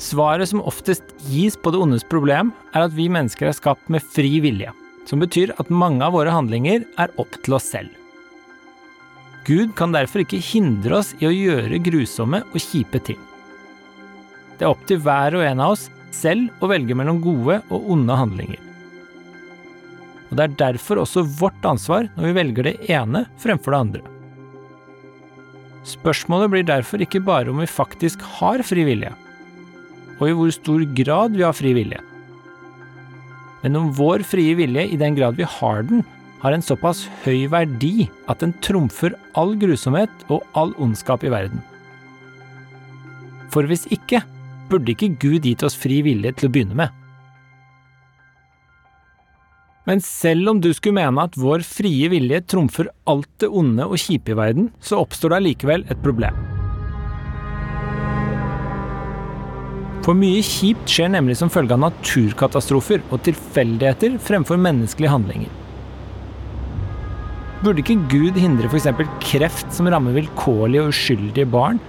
Svaret 0.02 0.50
som 0.50 0.62
oftest 0.66 1.14
gis 1.30 1.56
på 1.56 1.70
det 1.70 1.78
ondes 1.78 2.04
problem, 2.10 2.50
er 2.74 2.86
at 2.86 2.94
vi 2.96 3.06
mennesker 3.12 3.48
er 3.48 3.56
skapt 3.56 3.90
med 3.92 4.02
fri 4.02 4.40
vilje, 4.42 4.72
som 5.06 5.22
betyr 5.22 5.54
at 5.60 5.70
mange 5.70 6.02
av 6.02 6.16
våre 6.16 6.32
handlinger 6.34 6.82
er 6.98 7.14
opp 7.20 7.38
til 7.44 7.54
oss 7.58 7.70
selv. 7.74 7.92
Gud 9.44 9.74
kan 9.78 9.92
derfor 9.94 10.24
ikke 10.24 10.40
hindre 10.40 10.98
oss 11.02 11.12
i 11.20 11.28
å 11.28 11.34
gjøre 11.34 11.82
grusomme 11.84 12.40
og 12.48 12.60
kjipe 12.64 13.00
ting. 13.04 13.20
Det 14.56 14.64
er 14.64 14.72
opp 14.72 14.84
til 14.88 15.02
hver 15.04 15.36
og 15.36 15.44
en 15.44 15.62
av 15.62 15.74
oss 15.74 15.88
selv 16.14 16.62
å 16.62 16.70
velge 16.70 16.96
mellom 16.96 17.20
gode 17.22 17.60
og 17.68 17.90
onde 17.94 18.16
handlinger. 18.18 18.60
Og 20.30 20.38
Det 20.38 20.44
er 20.44 20.56
derfor 20.58 21.02
også 21.02 21.26
vårt 21.38 21.66
ansvar 21.68 22.08
når 22.16 22.26
vi 22.26 22.36
velger 22.38 22.66
det 22.66 22.76
ene 22.90 23.26
fremfor 23.38 23.74
det 23.74 23.82
andre. 23.84 24.02
Spørsmålet 25.84 26.50
blir 26.50 26.64
derfor 26.66 27.02
ikke 27.04 27.20
bare 27.22 27.52
om 27.52 27.60
vi 27.60 27.68
faktisk 27.68 28.22
har 28.40 28.64
fri 28.64 28.86
vilje, 28.88 29.12
og 30.20 30.26
i 30.28 30.34
hvor 30.36 30.52
stor 30.54 30.84
grad 30.96 31.38
vi 31.38 31.46
har 31.46 31.56
fri 31.56 31.72
vilje, 31.76 32.00
men 33.64 33.78
om 33.80 33.92
vår 33.96 34.22
frie 34.28 34.52
vilje, 34.58 34.84
i 34.92 35.00
den 35.00 35.16
grad 35.16 35.38
vi 35.40 35.46
har 35.48 35.86
den, 35.88 36.04
har 36.42 36.52
en 36.52 36.64
såpass 36.64 37.06
høy 37.24 37.46
verdi 37.48 38.10
at 38.28 38.42
den 38.44 38.52
trumfer 38.64 39.14
all 39.40 39.54
grusomhet 39.56 40.26
og 40.28 40.44
all 40.52 40.74
ondskap 40.76 41.24
i 41.24 41.32
verden. 41.32 41.62
For 43.48 43.64
hvis 43.64 43.86
ikke, 43.94 44.20
burde 44.68 44.92
ikke 44.92 45.14
Gud 45.22 45.48
gitt 45.48 45.64
oss 45.64 45.78
fri 45.80 46.02
vilje 46.04 46.34
til 46.36 46.50
å 46.50 46.52
begynne 46.52 46.76
med. 46.76 47.00
Men 49.88 50.00
selv 50.04 50.52
om 50.52 50.60
du 50.64 50.70
skulle 50.76 50.96
mene 50.96 51.24
at 51.24 51.36
vår 51.40 51.64
frie 51.64 52.08
vilje 52.12 52.42
trumfer 52.48 52.88
alt 53.08 53.30
det 53.40 53.48
onde 53.48 53.88
og 53.88 54.00
kjipe 54.00 54.32
i 54.32 54.38
verden, 54.40 54.70
så 54.80 55.00
oppstår 55.04 55.32
det 55.32 55.40
allikevel 55.40 55.88
et 55.92 56.04
problem. 56.04 56.53
For 60.04 60.12
mye 60.12 60.42
kjipt 60.44 60.90
skjer 60.92 61.08
nemlig 61.14 61.38
som 61.40 61.48
følge 61.48 61.72
av 61.72 61.80
naturkatastrofer 61.80 63.00
og 63.08 63.22
tilfeldigheter 63.24 64.18
fremfor 64.20 64.58
menneskelige 64.60 65.12
handlinger. 65.14 65.52
Burde 67.64 67.80
ikke 67.80 67.96
Gud 68.12 68.36
hindre 68.36 68.68
f.eks. 68.68 68.90
kreft 69.24 69.70
som 69.72 69.88
rammer 69.88 70.12
vilkårlige 70.18 70.82
og 70.84 70.90
uskyldige 70.92 71.48
barn? 71.48 71.80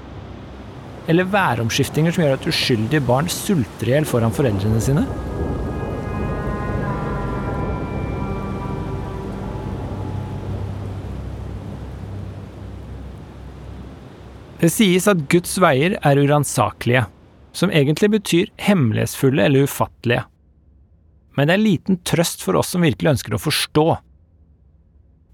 Eller 1.12 1.28
væromskiftinger 1.28 2.16
som 2.16 2.24
gjør 2.24 2.38
at 2.38 2.48
uskyldige 2.48 3.04
barn 3.04 3.28
sulter 3.28 3.92
i 3.92 3.98
hjel 3.98 4.08
foran 4.08 4.32
foreldrene 4.34 4.80
sine? 4.80 5.04
Det 14.64 14.72
sies 14.72 15.12
at 15.12 15.28
Guds 15.30 15.60
veier 15.60 16.00
er 16.00 16.24
uransakelige, 16.24 17.04
som 17.56 17.72
egentlig 17.72 18.12
betyr 18.18 18.52
hemmelighetsfulle 18.62 19.46
eller 19.48 19.68
ufattelige. 19.70 20.26
Men 21.36 21.50
det 21.50 21.56
er 21.56 21.64
liten 21.64 22.00
trøst 22.08 22.44
for 22.44 22.60
oss 22.60 22.74
som 22.76 22.84
virkelig 22.86 23.16
ønsker 23.16 23.36
å 23.36 23.42
forstå. 23.42 23.86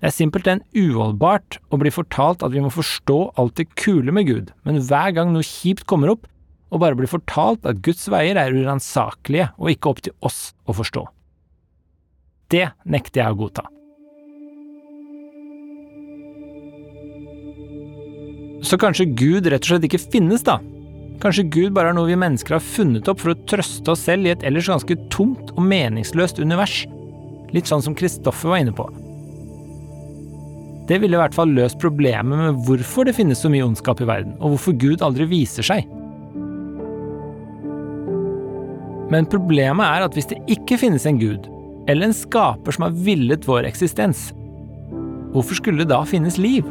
Det 0.01 0.09
er 0.09 0.15
simpelthen 0.15 0.63
uholdbart 0.73 1.59
å 1.69 1.77
bli 1.81 1.91
fortalt 1.93 2.41
at 2.45 2.53
vi 2.55 2.63
må 2.63 2.71
forstå 2.73 3.19
alt 3.41 3.59
det 3.59 3.67
kule 3.77 4.13
med 4.13 4.29
Gud, 4.29 4.53
men 4.65 4.81
hver 4.81 5.13
gang 5.17 5.33
noe 5.33 5.45
kjipt 5.45 5.85
kommer 5.89 6.15
opp, 6.15 6.25
og 6.71 6.81
bare 6.81 6.95
bli 6.95 7.09
fortalt 7.09 7.65
at 7.67 7.81
Guds 7.83 8.07
veier 8.09 8.39
er 8.39 8.55
uransakelige 8.55 9.49
og 9.59 9.73
ikke 9.73 9.91
opp 9.91 10.01
til 10.07 10.15
oss 10.25 10.39
å 10.65 10.73
forstå. 10.77 11.03
Det 12.51 12.69
nekter 12.87 13.21
jeg 13.21 13.35
å 13.35 13.39
godta. 13.43 13.67
Så 18.65 18.77
kanskje 18.79 19.09
Gud 19.17 19.49
rett 19.49 19.65
og 19.65 19.73
slett 19.73 19.87
ikke 19.89 19.99
finnes, 20.13 20.45
da? 20.47 20.59
Kanskje 21.21 21.45
Gud 21.53 21.75
bare 21.75 21.91
er 21.91 21.93
noe 21.93 22.09
vi 22.09 22.17
mennesker 22.17 22.55
har 22.55 22.63
funnet 22.65 23.05
opp 23.11 23.19
for 23.21 23.35
å 23.35 23.41
trøste 23.49 23.93
oss 23.93 24.07
selv 24.07 24.25
i 24.25 24.31
et 24.33 24.43
ellers 24.47 24.71
ganske 24.71 24.97
tomt 25.13 25.53
og 25.53 25.61
meningsløst 25.69 26.41
univers? 26.41 26.81
Litt 27.53 27.69
sånn 27.69 27.83
som 27.85 27.93
Kristoffer 27.97 28.49
var 28.49 28.63
inne 28.63 28.73
på. 28.73 28.87
Det 30.89 30.97
ville 30.99 31.13
i 31.13 31.21
hvert 31.21 31.37
fall 31.37 31.53
løst 31.53 31.77
problemet 31.79 32.33
med 32.39 32.65
hvorfor 32.65 33.05
det 33.05 33.13
finnes 33.15 33.43
så 33.43 33.51
mye 33.53 33.67
ondskap 33.67 34.01
i 34.01 34.09
verden, 34.09 34.33
og 34.41 34.55
hvorfor 34.55 34.75
Gud 34.81 35.05
aldri 35.05 35.29
viser 35.29 35.67
seg. 35.67 35.85
Men 39.13 39.29
problemet 39.29 39.85
er 39.85 40.07
at 40.07 40.17
hvis 40.17 40.31
det 40.31 40.41
ikke 40.49 40.79
finnes 40.81 41.05
en 41.05 41.21
gud, 41.21 41.45
eller 41.91 42.07
en 42.07 42.17
skaper 42.17 42.73
som 42.73 42.87
har 42.87 42.97
villet 43.05 43.45
vår 43.45 43.69
eksistens, 43.69 44.31
hvorfor 45.35 45.59
skulle 45.59 45.83
det 45.83 45.93
da 45.93 46.01
finnes 46.07 46.41
liv? 46.41 46.65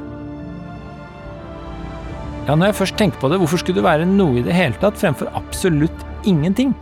Ja, 2.50 2.56
når 2.58 2.72
jeg 2.72 2.74
først 2.80 2.96
tenker 2.98 3.20
på 3.22 3.28
det, 3.30 3.36
hvorfor 3.38 3.60
skulle 3.60 3.78
det 3.78 3.84
være 3.86 4.06
noe 4.10 4.40
i 4.40 4.42
det 4.42 4.54
hele 4.56 4.74
tatt 4.82 4.96
fremfor 4.98 5.28
absolutt 5.38 6.00
ingenting? 6.26 6.72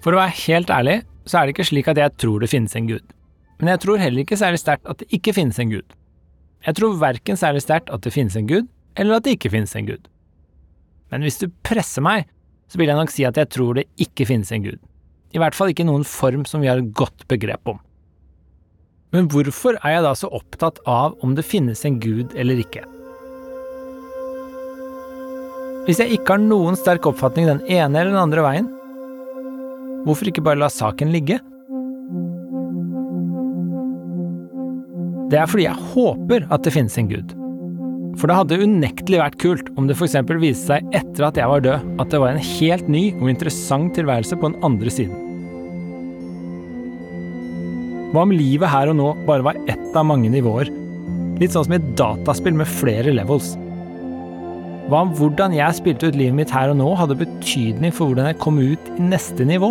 For 0.00 0.16
å 0.16 0.22
være 0.22 0.32
helt 0.38 0.72
ærlig, 0.72 0.94
så 1.28 1.36
er 1.36 1.44
det 1.44 1.52
ikke 1.52 1.66
slik 1.68 1.90
at 1.92 2.00
jeg 2.00 2.14
tror 2.16 2.40
det 2.40 2.48
finnes 2.48 2.78
en 2.80 2.88
gud. 2.88 3.12
Men 3.60 3.74
jeg 3.74 3.82
tror 3.84 4.00
heller 4.00 4.24
ikke 4.24 4.40
særlig 4.40 4.62
sterkt 4.64 4.88
at 4.88 5.04
det 5.04 5.10
ikke 5.18 5.36
finnes 5.36 5.60
en 5.60 5.76
gud. 5.76 5.92
Jeg 6.64 6.80
tror 6.80 6.96
verken 7.04 7.42
særlig 7.42 7.60
sterkt 7.66 7.92
at 7.92 8.08
det 8.08 8.14
finnes 8.16 8.40
en 8.40 8.48
gud, 8.48 8.72
eller 8.96 9.20
at 9.20 9.28
det 9.28 9.36
ikke 9.36 9.52
finnes 9.52 9.76
en 9.76 9.92
gud. 9.92 10.08
Men 11.12 11.28
hvis 11.28 11.42
du 11.44 11.50
presser 11.60 12.08
meg, 12.08 12.24
så 12.72 12.80
vil 12.80 12.88
jeg 12.88 13.02
nok 13.02 13.12
si 13.12 13.28
at 13.28 13.36
jeg 13.36 13.52
tror 13.52 13.82
det 13.82 13.84
ikke 14.00 14.30
finnes 14.32 14.56
en 14.56 14.64
gud. 14.64 14.80
I 15.36 15.44
hvert 15.44 15.60
fall 15.60 15.76
ikke 15.76 15.84
noen 15.84 16.08
form 16.08 16.48
som 16.48 16.64
vi 16.64 16.72
har 16.72 16.80
et 16.80 16.92
godt 16.96 17.28
begrep 17.28 17.76
om. 17.76 17.84
Men 19.10 19.26
hvorfor 19.30 19.74
er 19.80 19.96
jeg 19.96 20.02
da 20.06 20.12
så 20.14 20.30
opptatt 20.30 20.78
av 20.86 21.16
om 21.24 21.34
det 21.34 21.46
finnes 21.46 21.82
en 21.86 21.98
gud 22.02 22.34
eller 22.38 22.60
ikke? 22.62 22.84
Hvis 25.88 25.98
jeg 25.98 26.14
ikke 26.14 26.36
har 26.36 26.42
noen 26.42 26.76
sterk 26.78 27.08
oppfatning 27.10 27.48
den 27.48 27.62
ene 27.66 27.98
eller 27.98 28.12
den 28.12 28.20
andre 28.20 28.44
veien, 28.46 28.68
hvorfor 30.04 30.30
ikke 30.30 30.44
bare 30.46 30.60
la 30.60 30.68
saken 30.70 31.10
ligge? 31.10 31.40
Det 35.30 35.38
er 35.38 35.50
fordi 35.50 35.66
jeg 35.66 35.90
håper 35.94 36.46
at 36.50 36.62
det 36.66 36.74
finnes 36.74 36.98
en 36.98 37.10
gud. 37.10 37.34
For 38.18 38.30
det 38.30 38.36
hadde 38.36 38.60
unektelig 38.62 39.20
vært 39.22 39.40
kult 39.42 39.72
om 39.78 39.86
det 39.88 39.96
f.eks. 39.96 40.18
viste 40.42 40.74
seg 40.74 40.94
etter 40.94 41.26
at 41.28 41.38
jeg 41.38 41.50
var 41.50 41.66
død, 41.66 41.90
at 42.02 42.14
det 42.14 42.22
var 42.22 42.34
en 42.34 42.46
helt 42.58 42.90
ny 42.90 43.04
og 43.16 43.30
interessant 43.32 43.94
tilværelse 43.98 44.38
på 44.38 44.50
den 44.50 44.62
andre 44.66 44.94
siden. 44.94 45.29
Hva 48.10 48.24
om 48.26 48.32
livet 48.34 48.66
her 48.72 48.90
og 48.90 48.96
nå 48.98 49.10
bare 49.22 49.44
var 49.46 49.58
ett 49.70 49.94
av 49.94 50.06
mange 50.08 50.30
nivåer? 50.32 50.66
Litt 51.38 51.54
sånn 51.54 51.68
som 51.68 51.76
i 51.76 51.78
et 51.78 51.92
dataspill 51.98 52.56
med 52.58 52.66
flere 52.66 53.12
levels. 53.14 53.52
Hva 54.90 55.04
om 55.04 55.12
hvordan 55.14 55.54
jeg 55.54 55.76
spilte 55.78 56.10
ut 56.10 56.18
livet 56.18 56.34
mitt 56.40 56.50
her 56.50 56.72
og 56.72 56.80
nå, 56.80 56.88
hadde 56.98 57.20
betydning 57.20 57.94
for 57.94 58.10
hvordan 58.10 58.26
jeg 58.32 58.40
kom 58.42 58.58
ut 58.58 58.90
i 58.96 59.06
neste 59.12 59.46
nivå? 59.46 59.70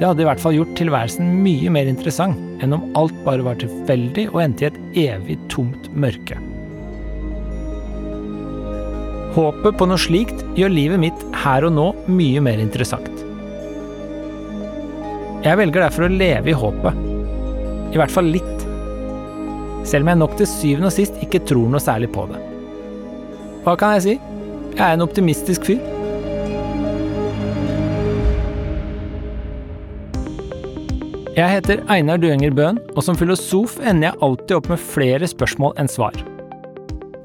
Det 0.00 0.08
hadde 0.08 0.24
i 0.24 0.30
hvert 0.30 0.40
fall 0.40 0.56
gjort 0.56 0.72
tilværelsen 0.80 1.28
mye 1.44 1.74
mer 1.76 1.92
interessant 1.92 2.64
enn 2.64 2.72
om 2.72 2.88
alt 2.96 3.20
bare 3.26 3.44
var 3.44 3.60
tilfeldig 3.60 4.30
og 4.32 4.40
endte 4.46 4.64
i 4.64 4.70
et 4.70 4.80
evig 5.12 5.36
tomt 5.52 5.92
mørke. 5.92 6.40
Håpet 9.36 9.76
på 9.76 9.88
noe 9.92 10.00
slikt 10.00 10.40
gjør 10.56 10.72
livet 10.72 11.04
mitt 11.04 11.26
her 11.44 11.68
og 11.68 11.76
nå 11.76 11.90
mye 12.08 12.40
mer 12.48 12.64
interessant. 12.64 13.11
Jeg 15.42 15.58
velger 15.58 15.82
derfor 15.82 16.06
å 16.06 16.12
leve 16.12 16.52
i 16.52 16.54
håpet. 16.54 16.98
I 17.90 17.98
hvert 17.98 18.12
fall 18.14 18.28
litt. 18.30 18.66
Selv 19.82 20.06
om 20.06 20.12
jeg 20.12 20.20
nok 20.20 20.36
til 20.38 20.46
syvende 20.46 20.86
og 20.86 20.94
sist 20.94 21.16
ikke 21.24 21.40
tror 21.48 21.72
noe 21.72 21.82
særlig 21.82 22.12
på 22.14 22.28
det. 22.30 22.38
Hva 23.64 23.74
kan 23.78 23.96
jeg 23.96 24.04
si? 24.04 24.14
Jeg 24.76 24.84
er 24.86 24.94
en 24.94 25.02
optimistisk 25.02 25.66
fyr. 25.66 25.82
Jeg 31.32 31.48
heter 31.56 31.82
Einar 31.90 32.22
Duenger 32.22 32.54
Bøhn, 32.54 32.78
og 32.94 33.02
som 33.02 33.18
filosof 33.18 33.78
ender 33.80 34.12
jeg 34.12 34.22
alltid 34.22 34.56
opp 34.60 34.70
med 34.70 34.82
flere 34.94 35.26
spørsmål 35.26 35.74
enn 35.80 35.90
svar. 35.90 36.14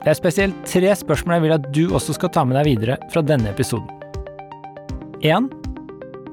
Det 0.02 0.10
er 0.10 0.18
spesielt 0.18 0.66
tre 0.66 0.90
spørsmål 0.96 1.38
jeg 1.38 1.46
vil 1.46 1.56
at 1.60 1.70
du 1.76 1.84
også 1.92 2.18
skal 2.18 2.34
ta 2.34 2.48
med 2.48 2.58
deg 2.58 2.72
videre 2.72 2.98
fra 3.14 3.22
denne 3.22 3.54
episoden. 3.54 3.92
1. 5.22 5.52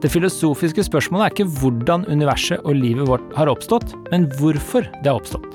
Det 0.04 0.10
filosofiske 0.12 0.82
spørsmålet 0.84 1.24
er 1.24 1.32
ikke 1.32 1.52
hvordan 1.62 2.02
universet 2.12 2.60
og 2.68 2.74
livet 2.76 3.08
vårt 3.08 3.24
har 3.38 3.48
oppstått, 3.48 3.94
men 4.10 4.26
hvorfor 4.36 4.84
det 5.00 5.08
har 5.08 5.16
oppstått. 5.16 5.54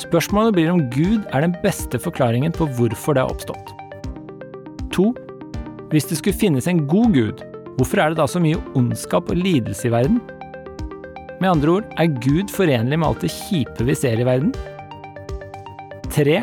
Spørsmålet 0.00 0.54
blir 0.56 0.70
om 0.72 0.80
Gud 0.94 1.26
er 1.36 1.44
den 1.44 1.52
beste 1.60 2.00
forklaringen 2.00 2.54
på 2.56 2.64
hvorfor 2.78 3.12
det 3.12 3.26
har 3.26 3.34
oppstått. 3.34 3.74
2. 4.96 5.04
Hvis 5.92 6.08
det 6.08 6.16
skulle 6.16 6.40
finnes 6.40 6.68
en 6.70 6.80
god 6.88 7.12
gud, 7.12 7.42
hvorfor 7.76 8.00
er 8.00 8.14
det 8.14 8.22
da 8.22 8.26
så 8.30 8.40
mye 8.40 8.56
ondskap 8.78 9.28
og 9.28 9.36
lidelse 9.36 9.90
i 9.90 9.92
verden? 9.92 10.16
Med 11.42 11.50
andre 11.50 11.76
ord, 11.76 11.92
er 12.00 12.16
Gud 12.24 12.48
forenlig 12.56 12.96
med 12.96 13.10
alt 13.10 13.20
det 13.26 13.34
kjipe 13.34 13.84
vi 13.84 13.98
ser 13.98 14.16
i 14.16 14.28
verden? 14.30 14.56
3. 16.08 16.40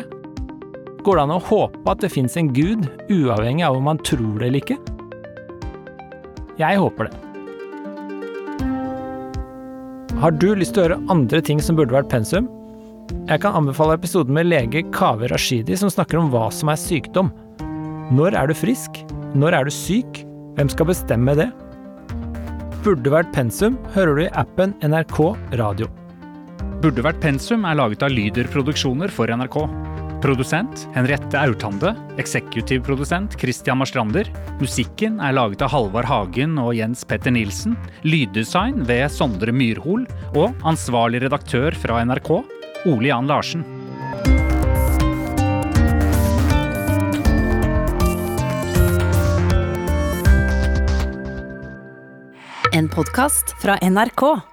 Går 1.02 1.18
det 1.18 1.26
an 1.26 1.34
å 1.34 1.42
håpe 1.50 1.90
at 1.90 2.06
det 2.06 2.14
fins 2.14 2.38
en 2.38 2.54
gud, 2.54 2.86
uavhengig 3.10 3.66
av 3.66 3.82
om 3.82 3.90
man 3.90 3.98
tror 4.06 4.38
det 4.38 4.52
eller 4.52 4.62
ikke? 4.62 4.78
Jeg 6.60 6.80
håper 6.80 7.08
det. 7.08 7.16
Har 10.20 10.34
du 10.36 10.50
lyst 10.52 10.74
til 10.76 10.82
å 10.82 10.88
høre 10.88 11.04
andre 11.12 11.40
ting 11.40 11.62
som 11.64 11.78
burde 11.78 11.94
vært 11.96 12.10
pensum? 12.12 12.48
Jeg 13.30 13.40
kan 13.40 13.56
anbefale 13.56 13.96
episoden 13.96 14.36
med 14.36 14.50
lege 14.50 14.82
Kaveh 14.92 15.30
Rashidi 15.32 15.78
som 15.80 15.90
snakker 15.92 16.20
om 16.20 16.28
hva 16.32 16.50
som 16.52 16.68
er 16.68 16.80
sykdom. 16.80 17.30
Når 18.12 18.36
er 18.36 18.50
du 18.50 18.56
frisk? 18.58 19.00
Når 19.38 19.56
er 19.56 19.68
du 19.68 19.72
syk? 19.72 20.24
Hvem 20.58 20.68
skal 20.72 20.90
bestemme 20.90 21.36
det? 21.38 21.48
Burde 22.84 23.12
vært 23.12 23.32
pensum 23.32 23.78
hører 23.94 24.18
du 24.18 24.22
i 24.26 24.32
appen 24.40 24.74
NRK 24.84 25.18
Radio. 25.60 25.88
Burde 26.80 27.04
vært 27.04 27.22
pensum 27.22 27.64
er 27.68 27.78
laget 27.80 28.04
av 28.04 28.12
Lyder 28.12 28.48
Produksjoner 28.52 29.12
for 29.12 29.30
NRK. 29.32 29.62
Produsent 30.20 30.88
Henriette 30.94 31.38
Aurtande. 31.40 31.94
Eksekutiv 32.20 32.82
produsent 32.84 33.40
Christian 33.40 33.78
Marstrander. 33.80 34.28
Musikken 34.60 35.16
er 35.20 35.32
laget 35.32 35.62
av 35.64 35.72
Halvard 35.72 36.08
Hagen 36.10 36.58
og 36.60 36.74
Jens 36.76 37.06
Petter 37.08 37.32
Nilsen. 37.32 37.76
Lyddesign 38.04 38.84
ved 38.88 39.08
Sondre 39.12 39.54
Myrhol. 39.56 40.04
Og 40.36 40.52
ansvarlig 40.68 41.24
redaktør 41.24 41.72
fra 41.72 42.02
NRK, 42.04 42.30
Ole 42.92 43.08
Jan 43.08 43.30
Larsen. 43.30 43.64
En 52.76 52.92
podkast 52.92 53.56
fra 53.64 53.80
NRK. 53.82 54.49